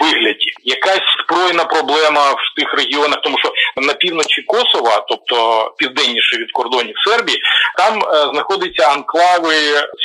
вигляді. 0.01 0.51
Якась 0.65 1.07
збройна 1.25 1.65
проблема 1.65 2.31
в 2.31 2.55
тих 2.57 2.75
регіонах, 2.75 3.21
тому 3.23 3.39
що 3.39 3.53
на 3.77 3.95
півночі 3.95 4.43
Косова, 4.43 5.05
тобто 5.09 5.37
південніше 5.79 6.37
від 6.37 6.53
кордонів 6.53 6.95
Сербії, 7.07 7.39
там 7.79 7.99
е, 7.99 8.31
знаходяться 8.33 8.89
анклави 8.89 9.55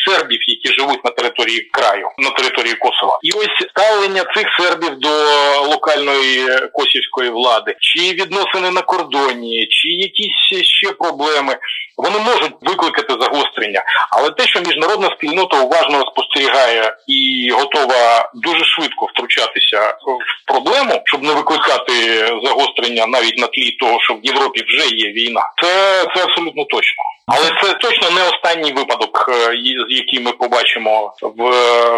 сербів, 0.07 0.39
які 0.47 0.73
живуть 0.79 1.05
на 1.05 1.11
території 1.11 1.61
краю, 1.61 2.07
на 2.17 2.29
території 2.29 2.75
Косова. 2.75 3.19
І 3.23 3.31
ось 3.31 3.69
ставлення 3.69 4.23
цих 4.35 4.47
сербів 4.59 4.99
до 4.99 5.09
локальної 5.61 6.45
косівської 6.73 7.29
влади, 7.29 7.75
чи 7.79 8.01
відносини 8.01 8.71
на 8.71 8.81
кордоні, 8.81 9.67
чи 9.69 9.87
якісь 9.89 10.63
ще 10.63 10.91
проблеми. 10.91 11.57
Вони 12.03 12.19
можуть 12.19 12.53
викликати 12.61 13.13
загострення, 13.19 13.83
але 14.11 14.29
те, 14.29 14.43
що 14.43 14.59
міжнародна 14.59 15.09
спільнота 15.15 15.61
уважно 15.61 16.03
спостерігає 16.11 16.95
і 17.07 17.49
готова 17.51 18.31
дуже 18.33 18.65
швидко 18.65 19.05
втручатися 19.05 19.79
в 19.81 20.51
проблему, 20.51 21.01
щоб 21.05 21.23
не 21.23 21.33
викликати 21.33 21.93
загострення 22.43 23.07
навіть 23.07 23.37
на 23.37 23.47
тлі 23.47 23.71
того, 23.71 23.97
що 24.01 24.13
в 24.13 24.19
Європі 24.23 24.63
вже 24.67 24.95
є 24.95 25.11
війна, 25.11 25.41
це 25.61 26.03
це 26.15 26.23
абсолютно 26.23 26.63
точно. 26.65 27.03
Але 27.27 27.45
це 27.61 27.73
точно 27.73 28.07
не 28.09 28.21
останній 28.29 28.71
випадок, 28.71 29.29
е, 29.29 29.55
який 29.89 30.19
ми 30.19 30.31
побачимо 30.31 31.13
в, 31.21 31.49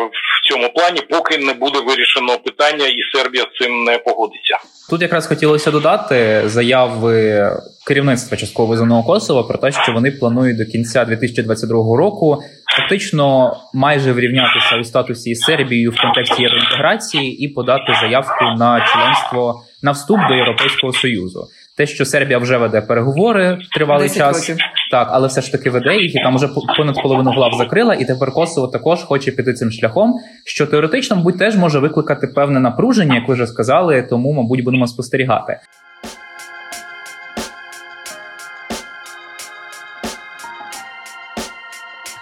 в 0.07 0.49
цьому 0.49 0.69
плані, 0.69 1.01
поки 1.09 1.37
не 1.37 1.53
буде 1.53 1.79
вирішено 1.79 2.37
питання, 2.37 2.85
і 2.85 3.17
Сербія 3.17 3.43
з 3.43 3.63
цим 3.63 3.83
не 3.83 3.97
погодиться. 3.97 4.57
Тут 4.89 5.01
якраз 5.01 5.27
хотілося 5.27 5.71
додати 5.71 6.41
заяви 6.45 7.49
керівництва 7.87 8.37
частково 8.37 8.67
визнаного 8.67 9.03
Косова 9.03 9.43
про 9.43 9.57
те, 9.57 9.71
що 9.71 9.91
вони 9.91 10.11
планують 10.11 10.57
до 10.57 10.65
кінця 10.65 11.05
2022 11.05 11.97
року 11.97 12.43
фактично 12.77 13.55
майже 13.73 14.11
врівнятися 14.11 14.77
у 14.81 14.83
статусі 14.83 15.29
із 15.29 15.39
Сербією 15.39 15.91
в 15.91 16.01
контексті 16.01 16.41
євроінтеграції 16.41 17.45
і 17.45 17.47
подати 17.47 17.93
заявку 18.01 18.45
на 18.57 18.87
членство 18.93 19.63
на 19.81 19.91
вступ 19.91 20.19
до 20.29 20.33
Європейського 20.33 20.93
союзу. 20.93 21.47
Те, 21.77 21.87
що 21.87 22.05
Сербія 22.05 22.37
вже 22.37 22.57
веде 22.57 22.81
переговори 22.81 23.57
тривалий 23.75 24.09
час, 24.09 24.49
років. 24.49 24.57
так, 24.91 25.07
але 25.11 25.27
все 25.27 25.41
ж 25.41 25.51
таки 25.51 25.69
веде 25.69 25.95
їх, 25.95 26.15
і 26.15 26.19
там 26.19 26.35
вже 26.35 26.49
понад 26.77 26.95
половину 27.03 27.31
глав 27.31 27.53
закрила, 27.53 27.93
і 27.93 28.05
тепер 28.05 28.31
Косово 28.31 28.67
також 28.67 28.99
хоче 28.99 29.31
піти 29.31 29.53
цим 29.53 29.71
шляхом, 29.71 30.13
що 30.45 30.67
теоретично, 30.67 31.15
мабуть, 31.15 31.39
теж 31.39 31.55
може 31.55 31.79
викликати 31.79 32.27
певне 32.27 32.59
напруження, 32.59 33.15
як 33.15 33.27
ви 33.27 33.33
вже 33.33 33.47
сказали, 33.47 34.01
тому, 34.09 34.33
мабуть, 34.33 34.63
будемо 34.63 34.87
спостерігати. 34.87 35.59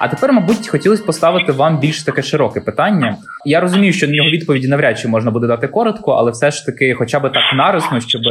А 0.02 0.08
тепер, 0.08 0.34
мабуть, 0.34 0.68
хотілося 0.68 1.04
поставити 1.04 1.52
вам 1.52 1.80
більш 1.80 2.04
таке 2.04 2.22
широке 2.22 2.62
питання. 2.62 3.18
Я 3.46 3.60
розумію, 3.60 3.94
що 3.94 4.08
на 4.08 4.14
нього 4.14 4.30
відповіді 4.30 4.68
навряд 4.68 5.00
чи 5.00 5.08
можна 5.08 5.32
буде 5.32 5.48
дати 5.48 5.68
коротко, 5.68 6.12
але 6.12 6.32
все 6.32 6.52
ж 6.52 6.66
таки, 6.66 6.94
хоча 6.94 7.20
б 7.20 7.22
так 7.22 7.44
нарисно, 7.56 8.00
щоб 8.00 8.22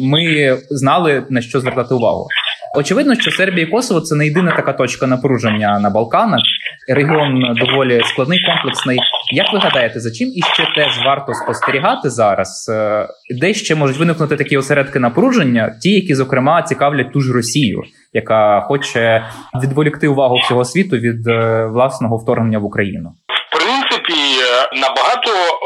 ми 0.00 0.56
знали 0.70 1.26
на 1.30 1.40
що 1.40 1.60
звертати 1.60 1.94
увагу. 1.94 2.28
Очевидно, 2.76 3.14
що 3.14 3.30
Сербія 3.30 3.66
і 3.66 3.70
Косово 3.70 4.00
це 4.00 4.14
не 4.14 4.26
єдина 4.26 4.56
така 4.56 4.72
точка 4.72 5.06
напруження 5.06 5.78
на 5.78 5.90
Балканах. 5.90 6.40
Регіон 6.88 7.54
доволі 7.56 8.00
складний, 8.04 8.38
комплексний. 8.46 8.98
Як 9.32 9.52
ви 9.52 9.58
гадаєте, 9.58 10.00
за 10.00 10.10
чим 10.10 10.28
іще 10.34 10.68
теж 10.74 10.98
варто 11.06 11.34
спостерігати 11.34 12.10
зараз? 12.10 12.70
Е, 12.74 13.08
Де 13.40 13.54
ще 13.54 13.74
можуть 13.74 13.96
виникнути 13.96 14.36
такі 14.36 14.56
осередки 14.56 14.98
напруження, 14.98 15.74
ті, 15.82 15.90
які 15.90 16.14
зокрема 16.14 16.62
цікавлять 16.62 17.12
ту 17.12 17.20
ж 17.20 17.32
Росію, 17.32 17.82
яка 18.12 18.60
хоче 18.60 19.24
відволікти 19.62 20.08
увагу 20.08 20.36
всього 20.44 20.64
світу 20.64 20.96
від 20.96 21.28
е, 21.28 21.66
власного 21.66 22.16
вторгнення 22.16 22.58
в 22.58 22.64
Україну? 22.64 23.10
В 23.50 23.56
принципі, 23.56 24.20
е, 24.22 24.80
набагато 24.80 25.13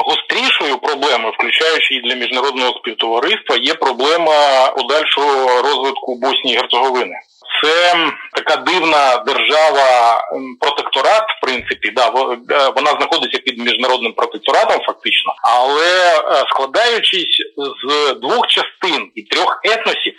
гострішою 0.06 0.78
проблемою, 0.78 1.32
включаючи 1.38 1.94
і 1.94 2.00
для 2.00 2.14
міжнародного 2.14 2.78
співтовариства, 2.78 3.56
є 3.56 3.74
проблема 3.74 4.70
подальшого 4.70 5.62
розвитку 5.62 6.14
Боснії 6.14 6.54
і 6.54 6.56
Герцеговини. 6.56 7.14
Це 7.62 7.96
така 8.36 8.56
дивна 8.56 9.22
держава, 9.26 10.20
протекторат, 10.60 11.22
в 11.22 11.46
принципі, 11.46 11.90
да, 11.96 12.06
е, 12.06 12.72
вона 12.76 12.90
знаходиться 12.90 13.38
під 13.38 13.58
міжнародним 13.58 14.12
протекторатом, 14.12 14.80
фактично, 14.86 15.34
але 15.42 16.18
е, 16.18 16.44
складаючись 16.50 17.42
з 17.56 18.14
двох 18.14 18.46
частин 18.46 19.10
і 19.14 19.22
трьох 19.22 19.60
етносів, 19.64 20.14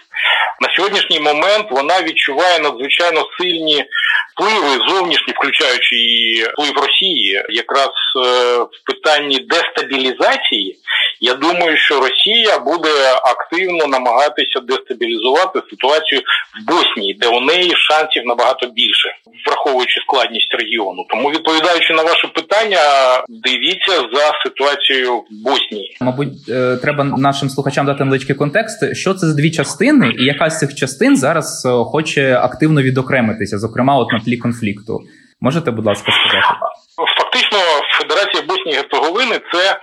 на 0.61 0.75
сьогоднішній 0.75 1.19
момент 1.19 1.67
вона 1.71 2.01
відчуває 2.01 2.59
надзвичайно 2.59 3.25
сильні 3.39 3.85
впливи 4.39 4.89
зовнішні, 4.89 5.33
включаючи 5.33 5.95
і 5.95 6.43
вплив 6.43 6.77
Росії, 6.77 7.43
якраз 7.49 7.89
е, 7.89 8.19
в 8.63 8.85
питанні 8.85 9.39
дестабілізації. 9.39 10.79
Я 11.19 11.33
думаю, 11.33 11.77
що 11.77 11.99
Росія 11.99 12.59
буде 12.59 13.13
активно 13.23 13.87
намагатися 13.87 14.59
дестабілізувати 14.59 15.61
ситуацію 15.69 16.21
в 16.21 16.71
Боснії, 16.71 17.13
де 17.19 17.27
у 17.27 17.39
неї 17.39 17.73
шансів 17.75 18.23
набагато 18.25 18.67
більше, 18.67 19.09
враховуючи 19.47 19.99
складність 20.01 20.53
регіону. 20.53 21.05
Тому 21.09 21.29
відповідаючи 21.29 21.93
на 21.93 22.03
ваше 22.03 22.27
питання, 22.27 22.77
дивіться 23.29 23.93
за 24.13 24.31
ситуацією 24.43 25.17
в 25.17 25.25
Боснії. 25.43 25.97
Мабуть, 26.01 26.29
е, 26.49 26.77
треба 26.81 27.03
нашим 27.03 27.49
слухачам 27.49 27.85
дати 27.85 28.03
невеличкий 28.03 28.35
контекст. 28.35 28.95
Що 28.95 29.13
це 29.13 29.27
за 29.27 29.35
дві 29.35 29.51
частини, 29.51 30.13
і 30.19 30.25
яка 30.25 30.49
з 30.49 30.59
цих 30.59 30.75
частин 30.75 31.17
зараз 31.17 31.65
е, 31.65 31.69
хоче 31.69 32.35
активно 32.35 32.81
відокремитися, 32.81 33.59
зокрема, 33.59 33.97
от 33.97 34.11
на 34.11 34.19
тлі 34.19 34.37
конфлікту. 34.37 34.99
Можете, 35.41 35.71
будь 35.71 35.85
ласка, 35.85 36.11
сказати? 36.11 36.47
Фактично, 37.19 37.57
Федерація 37.99 38.43
Боснії 38.47 38.77
Герцеговини 38.77 39.35
це 39.53 39.79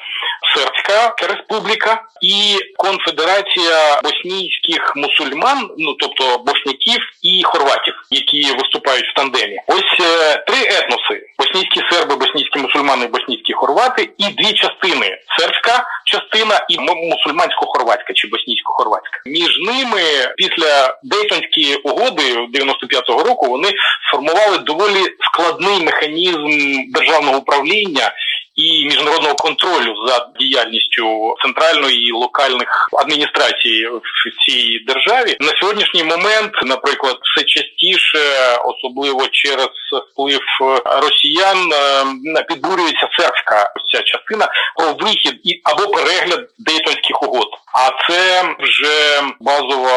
Сербська 0.97 1.27
республіка 1.27 2.03
і 2.23 2.59
конфедерація 2.77 4.01
боснійських 4.05 4.93
мусульман, 4.97 5.71
ну 5.79 5.93
тобто 5.93 6.39
босняків 6.39 7.01
і 7.23 7.43
хорватів, 7.45 7.95
які 8.11 8.53
виступають 8.53 9.07
в 9.07 9.15
тандемі. 9.15 9.57
Ось 9.67 10.01
е, 10.01 10.45
три 10.47 10.59
етноси: 10.59 11.27
боснійські 11.39 11.81
серби, 11.91 12.17
боснійські 12.17 12.59
мусульмани, 12.59 13.07
боснійські 13.07 13.53
хорвати, 13.53 14.03
і 14.19 14.25
дві 14.25 14.53
частини: 14.53 15.19
сербська 15.39 15.85
частина 16.05 16.67
і 16.69 16.79
мусульмансько-хорватська 16.79 18.13
чи 18.15 18.29
боснійсько-хорватська. 18.29 19.17
Між 19.27 19.59
ними 19.59 20.03
після 20.37 20.99
Дейтонської 21.03 21.77
угоди 21.77 22.23
95-го 22.55 23.23
року 23.23 23.47
вони 23.47 23.69
сформували 24.09 24.59
доволі 24.59 25.03
складний 25.33 25.85
механізм 25.85 26.47
державного 26.93 27.39
управління 27.39 28.13
і 28.57 28.85
міжнародного 28.85 29.35
контролю 29.35 29.95
за 30.07 30.29
діяльністю 30.41 31.35
центральної 31.43 32.09
і 32.09 32.13
локальних 32.13 32.89
адміністрацій 32.93 33.87
в 33.87 34.47
цій 34.47 34.79
державі 34.87 35.37
на 35.41 35.53
сьогоднішній 35.61 36.05
момент, 36.05 36.53
наприклад, 36.65 37.17
все 37.23 37.45
частіше, 37.45 38.19
особливо 38.65 39.27
через 39.33 39.69
вплив 40.13 40.41
росіян, 40.85 41.73
е, 41.73 42.43
підбурюється 42.43 43.09
церква 43.19 43.73
ця 43.93 44.03
частина 44.03 44.49
про 44.77 45.07
вихід 45.07 45.41
і 45.45 45.61
або 45.65 45.91
перегляд 45.91 46.49
дейтонських 46.59 47.23
угод. 47.23 47.49
А 47.79 47.91
це 48.09 48.43
вже 48.61 49.23
базова 49.41 49.97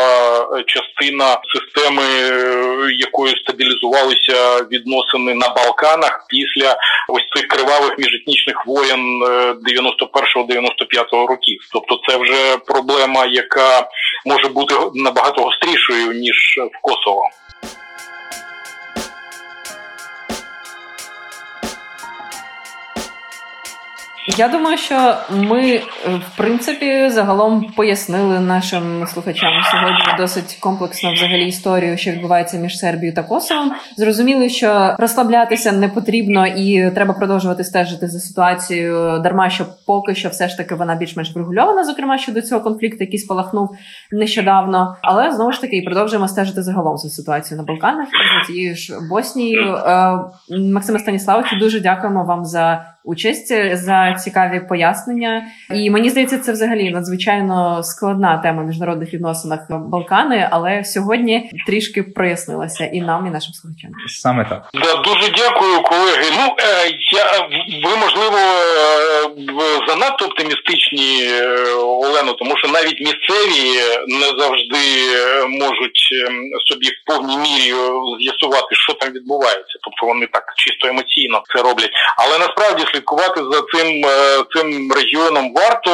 частина 0.66 1.38
системи, 1.54 2.04
е, 2.04 2.92
якою 2.98 3.36
стабілізувалися 3.38 4.64
відносини 4.72 5.34
на 5.34 5.50
Балканах 5.50 6.26
після 6.30 6.78
ось 7.08 7.24
цих 7.36 7.48
кривавих 7.48 7.98
міжетнічних 7.98 8.66
воєн 8.66 9.24
е, 9.24 9.54
91-95 9.54 11.28
років. 11.28 11.60
Тобто, 11.74 12.00
це 12.08 12.18
вже 12.18 12.58
проблема, 12.58 13.26
яка 13.26 13.88
може 14.26 14.50
бути 14.50 14.76
набагато 14.96 15.42
гострішою 15.42 16.12
ніж 16.12 16.60
в 16.74 16.82
Косово. 16.82 17.30
Я 24.38 24.48
думаю, 24.48 24.78
що 24.78 25.16
ми 25.32 25.78
в 26.06 26.38
принципі 26.38 27.10
загалом 27.10 27.66
пояснили 27.76 28.40
нашим 28.40 29.08
слухачам 29.08 29.50
сьогодні 29.72 30.18
досить 30.18 30.58
комплексно 30.60 31.14
взагалі 31.14 31.48
історію, 31.48 31.98
що 31.98 32.12
відбувається 32.12 32.58
між 32.58 32.78
Сербією 32.78 33.16
та 33.16 33.24
Косовом. 33.24 33.72
Зрозуміли, 33.98 34.50
що 34.50 34.96
розслаблятися 35.00 35.72
не 35.72 35.90
потрібно, 35.90 36.48
і 36.48 36.92
треба 36.92 37.14
продовжувати 37.14 37.64
стежити 37.64 38.08
за 38.08 38.20
ситуацією, 38.20 39.20
дарма 39.24 39.50
що 39.50 39.66
поки 39.88 40.16
що 40.16 40.30
все 40.30 40.48
ж 40.48 40.58
таки 40.58 40.76
вона 40.76 40.96
більш-менш 40.96 41.36
врегульована, 41.36 41.84
зокрема 41.84 42.18
щодо 42.18 42.42
цього 42.42 42.62
конфлікту, 42.62 42.98
який 43.00 43.20
спалахнув 43.20 43.70
нещодавно. 44.12 44.98
Але 45.02 45.32
знову 45.32 45.52
ж 45.52 45.62
таки 45.62 45.78
і 45.78 45.82
продовжуємо 45.82 46.28
стежити 46.28 46.64
загалом 46.64 46.98
за 46.98 47.10
ситуацією 47.10 47.62
на 47.62 47.74
Балканах 47.74 48.08
і 48.08 48.48
за 48.48 48.54
тією 48.54 48.76
ж 48.76 48.94
Боснією. 49.10 49.74
Е, 49.74 50.20
Максиме 50.74 51.00
Станіславовичу, 51.00 51.56
дуже 51.60 51.80
дякуємо 51.80 52.24
вам 52.24 52.46
за 52.46 52.86
участь 53.04 53.54
за 53.74 54.16
цікаві 54.20 54.60
пояснення. 54.60 55.46
І 55.74 55.90
мені 55.90 56.10
здається, 56.10 56.38
це 56.38 56.52
взагалі 56.52 56.92
надзвичайно 56.92 57.84
складна 57.84 58.38
тема 58.38 58.64
в 58.64 58.66
міжнародних 58.66 59.14
відносинах 59.14 59.60
Балкани, 59.70 60.48
але 60.52 60.84
сьогодні 60.84 61.52
трішки 61.68 62.04
прояснилася 62.04 62.86
і 62.86 63.02
нам, 63.02 63.28
і 63.28 63.30
нашим 63.30 63.54
слухачам. 63.54 63.92
Саме 64.08 64.46
так. 64.46 64.70
Да, 64.74 65.02
дуже 65.02 65.32
дякую, 65.32 65.82
колеги. 65.84 66.24
Ну 66.38 66.56
е, 66.60 66.90
я 67.16 67.48
ви 67.90 67.98
можливо 67.98 68.38
занадто 70.00 70.26
оптимістичні, 70.26 71.24
е, 71.24 71.74
Олено, 71.76 72.34
тому 72.34 72.58
що 72.58 72.68
навіть 72.68 73.00
місцеві 73.00 73.80
не 74.08 74.26
завжди 74.26 74.84
е, 75.16 75.46
можуть 75.48 76.10
е, 76.14 76.32
собі 76.70 76.88
в 76.88 77.06
повній 77.06 77.38
мірі 77.38 77.74
е, 77.74 77.92
з'ясувати, 78.22 78.76
що 78.76 78.94
там 78.94 79.10
відбувається. 79.12 79.80
Тобто 79.84 80.06
вони 80.06 80.28
так 80.34 80.44
чисто 80.56 80.88
емоційно 80.88 81.44
це 81.56 81.62
роблять. 81.62 81.92
Але 82.18 82.40
насправді 82.40 82.86
слідкувати 82.92 83.42
за 83.52 83.62
цим 83.62 83.88
цим 84.56 84.92
регіоном 84.92 85.54
варто. 85.54 85.92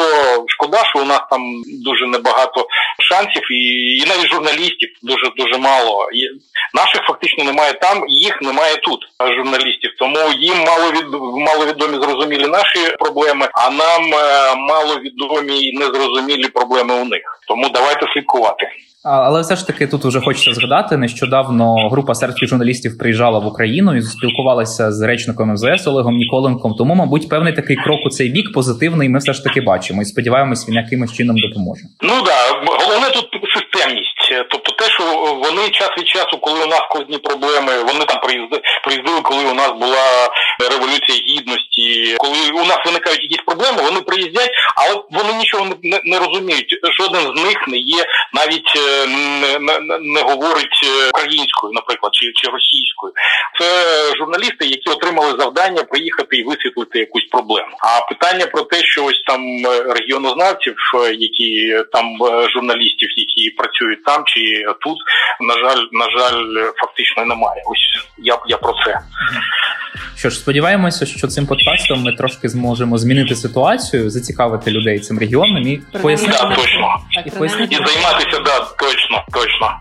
Шкода, 0.48 0.84
що 0.86 1.00
у 1.00 1.06
нас 1.06 1.22
там 1.30 1.42
дуже 1.86 2.08
небагато 2.08 2.68
шансів, 3.10 3.52
і, 3.52 3.62
і 3.98 4.06
навіть 4.10 4.34
журналістів 4.34 4.90
дуже 5.04 5.32
дуже 5.38 5.58
мало. 5.58 6.10
Є- 6.14 6.32
Наших 6.74 7.02
фактично 7.08 7.44
немає 7.44 7.74
там, 7.74 8.04
їх 8.08 8.42
немає 8.42 8.76
тут 8.76 9.00
журналістів. 9.20 9.92
Тому 10.00 10.20
їм 10.40 10.58
мало 10.58 10.92
від 10.92 11.06
мало 11.48 11.66
відомі 11.66 11.98
зрозумілі 12.04 12.48
наші 12.48 12.80
проблеми, 13.00 13.50
а 13.54 13.70
нам 14.00 14.14
е, 14.14 14.56
мало 14.56 15.00
відомі 15.00 15.62
і 15.62 15.78
незрозумілі 15.78 16.48
проблеми 16.48 16.94
у 16.94 17.06
них. 17.06 17.22
Тому 17.48 17.70
давайте 17.74 18.06
слідкувати. 18.14 18.68
Але 19.04 19.42
все 19.42 19.56
ж 19.56 19.68
таки 19.68 19.88
тут 19.88 20.06
вже 20.06 20.22
хочеться 20.22 20.54
згадати. 20.54 20.98
Нещодавно 20.98 21.90
група 21.90 22.16
сербських 22.16 22.50
журналістів 22.50 22.98
приїжджала 22.98 23.40
в 23.40 23.48
Україну 23.48 23.96
і 23.96 24.02
спілкувалася 24.02 24.92
з 24.92 25.02
речником 25.02 25.52
МЗС 25.52 25.88
Олегом 25.88 26.16
Ніколенком. 26.16 26.74
Тому, 26.74 26.96
мабуть, 26.96 27.30
певний 27.30 27.54
такий 27.54 27.76
крок 27.76 28.00
у 28.06 28.10
цей 28.10 28.30
бік 28.30 28.54
позитивний. 28.54 29.10
Ми 29.10 29.20
все 29.20 29.34
ж 29.34 29.44
таки 29.44 29.62
бачимо 29.62 30.02
і 30.02 30.06
сподіваємось, 30.06 30.70
він 30.70 30.76
якимось 30.76 31.14
чином 31.14 31.36
допоможе. 31.38 31.82
Ну 32.02 32.14
да, 32.26 32.38
головне 32.86 33.10
тут 33.10 33.26
системність. 33.56 34.15
Е, 34.36 34.46
Тобто, 34.50 34.72
те, 34.72 34.86
що 34.86 35.04
вони 35.44 35.70
час 35.70 35.90
від 35.98 36.08
часу, 36.08 36.38
коли 36.38 36.64
у 36.64 36.68
нас 36.68 36.80
складні 36.80 37.18
проблеми, 37.18 37.84
вони 37.84 38.06
там 38.06 38.20
приїздили, 38.20 38.62
приїздили, 38.84 39.22
коли 39.22 39.46
у 39.46 39.54
нас 39.54 39.72
була 39.72 40.30
революція 40.72 41.18
гідності, 41.30 42.16
коли 42.18 42.38
у 42.54 42.66
нас 42.66 42.80
виникають 42.86 43.24
якісь 43.24 43.46
проблеми, 43.46 43.78
вони 43.84 44.02
приїздять, 44.02 44.52
але 44.76 45.04
вони 45.12 45.34
нічого 45.34 45.66
не, 45.84 46.00
не, 46.04 46.20
розуміють. 46.20 46.80
Жоден 47.00 47.22
з 47.22 47.44
них 47.44 47.68
не 47.68 47.78
є 47.78 48.06
навіть 48.34 48.74
е, 48.78 49.08
не, 49.08 49.60
не, 49.60 50.00
не 50.00 50.22
говорить 50.22 50.80
е, 50.84 51.10
українською, 51.10 51.74
наприклад, 51.74 52.16
чи, 52.16 52.32
чи 52.36 52.52
російською. 52.52 53.14
Це 53.60 53.68
журналісти, 54.18 54.66
які 54.66 54.90
отримали 54.90 55.40
завдання 55.40 55.84
приїхати 55.84 56.38
і 56.38 56.44
висвітлити 56.44 57.00
якусь 57.00 57.26
проблему. 57.32 57.78
А 57.80 58.06
питання 58.06 58.46
про 58.46 58.62
те, 58.62 58.78
що 58.84 59.06
ось 59.06 59.24
там 59.28 59.42
регіонознавців, 59.90 60.76
які 61.18 61.80
там 61.94 62.06
журналістів, 62.54 63.10
які 63.18 63.50
працюють 63.50 64.04
там 64.04 64.25
чи 64.26 64.66
тут, 64.82 64.98
на 65.42 65.54
жаль, 65.54 65.86
на 65.92 66.10
жаль, 66.20 66.72
фактично 66.76 67.26
немає. 67.26 67.62
Ось 67.66 68.06
я, 68.18 68.38
я 68.48 68.58
про 68.58 68.74
це. 68.86 69.00
Що 70.18 70.30
ж, 70.30 70.38
сподіваємося, 70.38 71.06
що 71.06 71.28
цим 71.28 71.48
подкастом 71.48 72.04
ми 72.04 72.12
трошки 72.14 72.50
зможемо 72.50 72.98
змінити 72.98 73.36
ситуацію, 73.36 74.10
зацікавити 74.10 74.72
людей 74.72 75.00
цим 75.00 75.20
регіоном 75.20 75.68
і 75.68 75.82
пояснити. 76.02 76.38
Да, 76.42 76.56
точно. 76.56 76.88
І 77.26 77.30
принаймні, 77.30 77.68
І 77.72 77.76
займатися, 77.76 78.40
да, 78.46 78.60
точно, 78.60 79.24
точно. 79.34 79.80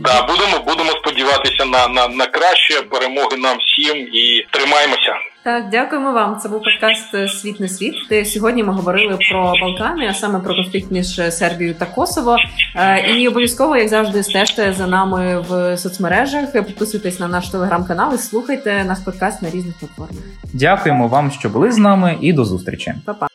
Да, 0.00 0.22
будемо, 0.22 0.58
будемо 0.66 0.90
сподіватися 0.90 1.64
на, 1.64 1.88
на, 1.88 2.08
на 2.08 2.26
краще 2.26 2.82
перемоги 2.82 3.36
нам 3.36 3.58
всім 3.58 3.96
і 4.12 4.46
тримаємося. 4.50 5.14
Так, 5.44 5.68
дякуємо 5.68 6.12
вам. 6.12 6.38
Це 6.38 6.48
був 6.48 6.62
подкаст 6.62 7.14
е, 7.14 7.28
Світ 7.28 7.60
не 7.60 7.68
світ. 7.68 7.94
Де 8.08 8.24
сьогодні 8.24 8.64
ми 8.64 8.72
говорили 8.72 9.18
про 9.30 9.52
Балкани, 9.60 10.06
а 10.10 10.14
саме 10.14 10.40
про 10.40 10.54
конфлікт 10.54 10.90
між 10.90 11.18
е, 11.18 11.30
Сербією 11.30 11.74
та 11.74 11.86
Косово. 11.86 12.36
Е, 12.76 13.10
І 13.10 13.28
обов'язково, 13.28 13.76
як 13.76 13.88
завжди, 13.88 14.22
стежте 14.22 14.72
за 14.72 14.86
нами 14.86 15.44
в 15.48 15.76
соцмережах. 15.76 16.52
Підписуйтесь 16.52 17.20
на 17.20 17.28
наш 17.28 17.48
телеграм-канал 17.48 18.14
і 18.14 18.18
слухайте 18.18 18.84
наш 18.84 18.98
подкаст 18.98 19.42
на 19.42 19.50
різних 19.50 19.78
платформах. 19.78 20.24
Дякуємо 20.52 21.08
вам, 21.08 21.30
що 21.30 21.48
були 21.48 21.72
з 21.72 21.78
нами, 21.78 22.18
і 22.20 22.32
до 22.32 22.44
зустрічі. 22.44 22.94
Па-па. 23.04 23.33